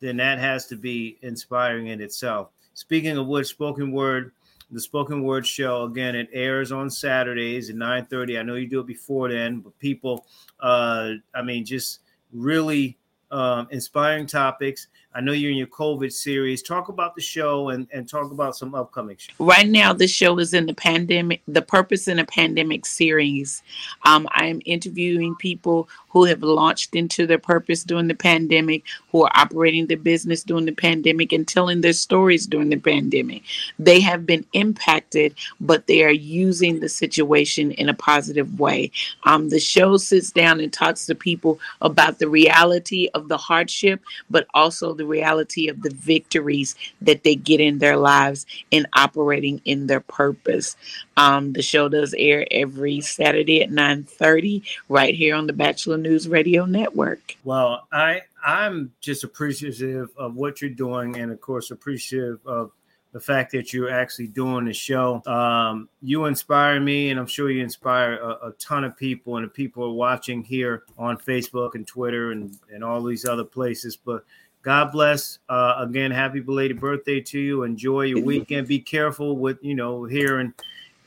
then 0.00 0.18
that 0.18 0.38
has 0.38 0.66
to 0.66 0.76
be 0.76 1.18
inspiring 1.22 1.86
in 1.86 2.00
itself. 2.00 2.50
Speaking 2.74 3.16
of 3.16 3.26
which, 3.26 3.46
spoken 3.46 3.92
word 3.92 4.32
the 4.72 4.80
spoken 4.80 5.22
word 5.22 5.46
show 5.46 5.84
again 5.84 6.14
it 6.14 6.28
airs 6.32 6.72
on 6.72 6.90
saturdays 6.90 7.70
at 7.70 7.76
9 7.76 8.06
30 8.06 8.38
i 8.38 8.42
know 8.42 8.54
you 8.54 8.66
do 8.66 8.80
it 8.80 8.86
before 8.86 9.30
then 9.30 9.60
but 9.60 9.78
people 9.78 10.26
uh 10.60 11.12
i 11.34 11.42
mean 11.42 11.64
just 11.64 12.00
really 12.32 12.96
um, 13.32 13.66
inspiring 13.70 14.26
topics. 14.26 14.88
I 15.14 15.20
know 15.20 15.32
you're 15.32 15.50
in 15.50 15.56
your 15.56 15.66
COVID 15.66 16.12
series. 16.12 16.62
Talk 16.62 16.88
about 16.88 17.14
the 17.14 17.22
show 17.22 17.70
and, 17.70 17.88
and 17.92 18.08
talk 18.08 18.30
about 18.30 18.56
some 18.56 18.74
upcoming 18.74 19.16
shows. 19.16 19.34
Right 19.38 19.68
now, 19.68 19.92
the 19.92 20.06
show 20.06 20.38
is 20.38 20.54
in 20.54 20.66
the 20.66 20.74
pandemic, 20.74 21.42
the 21.48 21.62
Purpose 21.62 22.08
in 22.08 22.18
a 22.18 22.26
Pandemic 22.26 22.86
series. 22.86 23.62
Um, 24.04 24.28
I 24.32 24.46
am 24.46 24.60
interviewing 24.64 25.34
people 25.36 25.88
who 26.12 26.24
have 26.24 26.42
launched 26.42 26.94
into 26.94 27.26
their 27.26 27.38
purpose 27.38 27.82
during 27.84 28.06
the 28.06 28.14
pandemic, 28.14 28.84
who 29.10 29.24
are 29.24 29.32
operating 29.34 29.86
their 29.86 29.96
business 29.96 30.42
during 30.42 30.66
the 30.66 30.72
pandemic 30.72 31.32
and 31.32 31.48
telling 31.48 31.80
their 31.80 31.92
stories 31.92 32.46
during 32.46 32.68
the 32.68 32.76
pandemic. 32.76 33.42
They 33.78 34.00
have 34.00 34.26
been 34.26 34.44
impacted, 34.52 35.34
but 35.60 35.86
they 35.86 36.04
are 36.04 36.10
using 36.10 36.80
the 36.80 36.88
situation 36.88 37.72
in 37.72 37.88
a 37.88 37.94
positive 37.94 38.60
way. 38.60 38.90
Um, 39.24 39.48
the 39.48 39.60
show 39.60 39.96
sits 39.96 40.30
down 40.30 40.60
and 40.60 40.72
talks 40.72 41.06
to 41.06 41.14
people 41.14 41.58
about 41.80 42.18
the 42.18 42.28
reality 42.28 43.08
of 43.14 43.28
the 43.28 43.38
hardship, 43.38 44.00
but 44.30 44.46
also 44.52 44.92
the 44.92 45.06
reality 45.06 45.68
of 45.68 45.82
the 45.82 45.94
victories 45.94 46.74
that 47.00 47.24
they 47.24 47.34
get 47.34 47.60
in 47.60 47.78
their 47.78 47.96
lives 47.96 48.46
in 48.70 48.86
operating 48.94 49.60
in 49.64 49.86
their 49.86 50.00
purpose. 50.00 50.76
Um, 51.16 51.52
the 51.52 51.62
show 51.62 51.88
does 51.88 52.14
air 52.16 52.46
every 52.50 53.00
Saturday 53.00 53.62
at 53.62 53.70
9:30 53.70 54.62
right 54.88 55.14
here 55.14 55.34
on 55.34 55.46
the 55.46 55.52
Batchelor 55.52 55.98
News 55.98 56.28
Radio 56.28 56.64
Network. 56.64 57.36
Well, 57.44 57.86
I 57.92 58.22
I'm 58.44 58.92
just 59.00 59.24
appreciative 59.24 60.10
of 60.16 60.36
what 60.36 60.60
you're 60.60 60.70
doing, 60.70 61.16
and 61.18 61.30
of 61.30 61.40
course 61.40 61.70
appreciative 61.70 62.38
of 62.46 62.72
the 63.12 63.20
fact 63.20 63.52
that 63.52 63.72
you're 63.72 63.90
actually 63.90 64.26
doing 64.26 64.64
the 64.64 64.72
show. 64.72 65.22
Um, 65.26 65.88
you 66.00 66.24
inspire 66.24 66.80
me, 66.80 67.10
and 67.10 67.20
I'm 67.20 67.26
sure 67.26 67.50
you 67.50 67.62
inspire 67.62 68.14
a, 68.14 68.48
a, 68.48 68.52
ton 68.58 68.84
of 68.84 68.96
people, 68.96 69.36
and 69.36 69.44
the 69.44 69.50
people 69.50 69.84
are 69.84 69.92
watching 69.92 70.42
here 70.42 70.84
on 70.96 71.18
Facebook 71.18 71.74
and 71.74 71.86
Twitter 71.86 72.32
and, 72.32 72.58
and 72.72 72.82
all 72.82 73.02
these 73.02 73.26
other 73.26 73.44
places. 73.44 73.96
But 73.96 74.24
God 74.62 74.92
bless. 74.92 75.40
Uh, 75.48 75.74
again, 75.78 76.10
happy 76.10 76.40
belated 76.40 76.80
birthday 76.80 77.20
to 77.20 77.38
you. 77.38 77.64
Enjoy 77.64 78.02
your 78.02 78.22
weekend. 78.24 78.66
Be 78.66 78.78
careful 78.78 79.36
with, 79.36 79.58
you 79.60 79.74
know, 79.74 80.04
here 80.04 80.40
in 80.40 80.54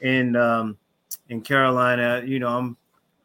in 0.05 0.35
um, 0.35 0.77
in 1.29 1.41
Carolina. 1.41 2.21
You 2.25 2.39
know, 2.39 2.49
I'm 2.49 2.77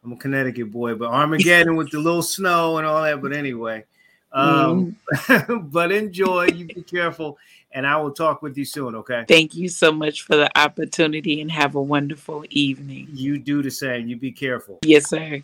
I'm 0.03 0.13
a 0.13 0.17
Connecticut 0.17 0.71
boy, 0.71 0.95
but 0.95 1.09
Armageddon 1.09 1.75
with 1.75 1.91
the 1.91 1.99
little 1.99 2.23
snow 2.23 2.77
and 2.77 2.87
all 2.87 3.03
that. 3.03 3.21
But 3.21 3.33
anyway, 3.33 3.85
um, 4.33 4.97
mm. 5.13 5.71
but 5.71 5.91
enjoy. 5.91 6.47
You 6.47 6.65
be 6.65 6.81
careful, 6.81 7.37
and 7.71 7.85
I 7.85 7.97
will 7.97 8.11
talk 8.11 8.41
with 8.41 8.57
you 8.57 8.65
soon. 8.65 8.95
Okay. 8.95 9.25
Thank 9.27 9.55
you 9.55 9.69
so 9.69 9.91
much 9.91 10.23
for 10.23 10.35
the 10.35 10.49
opportunity, 10.57 11.39
and 11.39 11.51
have 11.51 11.75
a 11.75 11.81
wonderful 11.81 12.43
evening. 12.49 13.07
You 13.13 13.37
do 13.37 13.61
the 13.61 13.71
same. 13.71 14.07
You 14.07 14.17
be 14.17 14.31
careful. 14.31 14.79
Yes, 14.83 15.07
sir. 15.09 15.39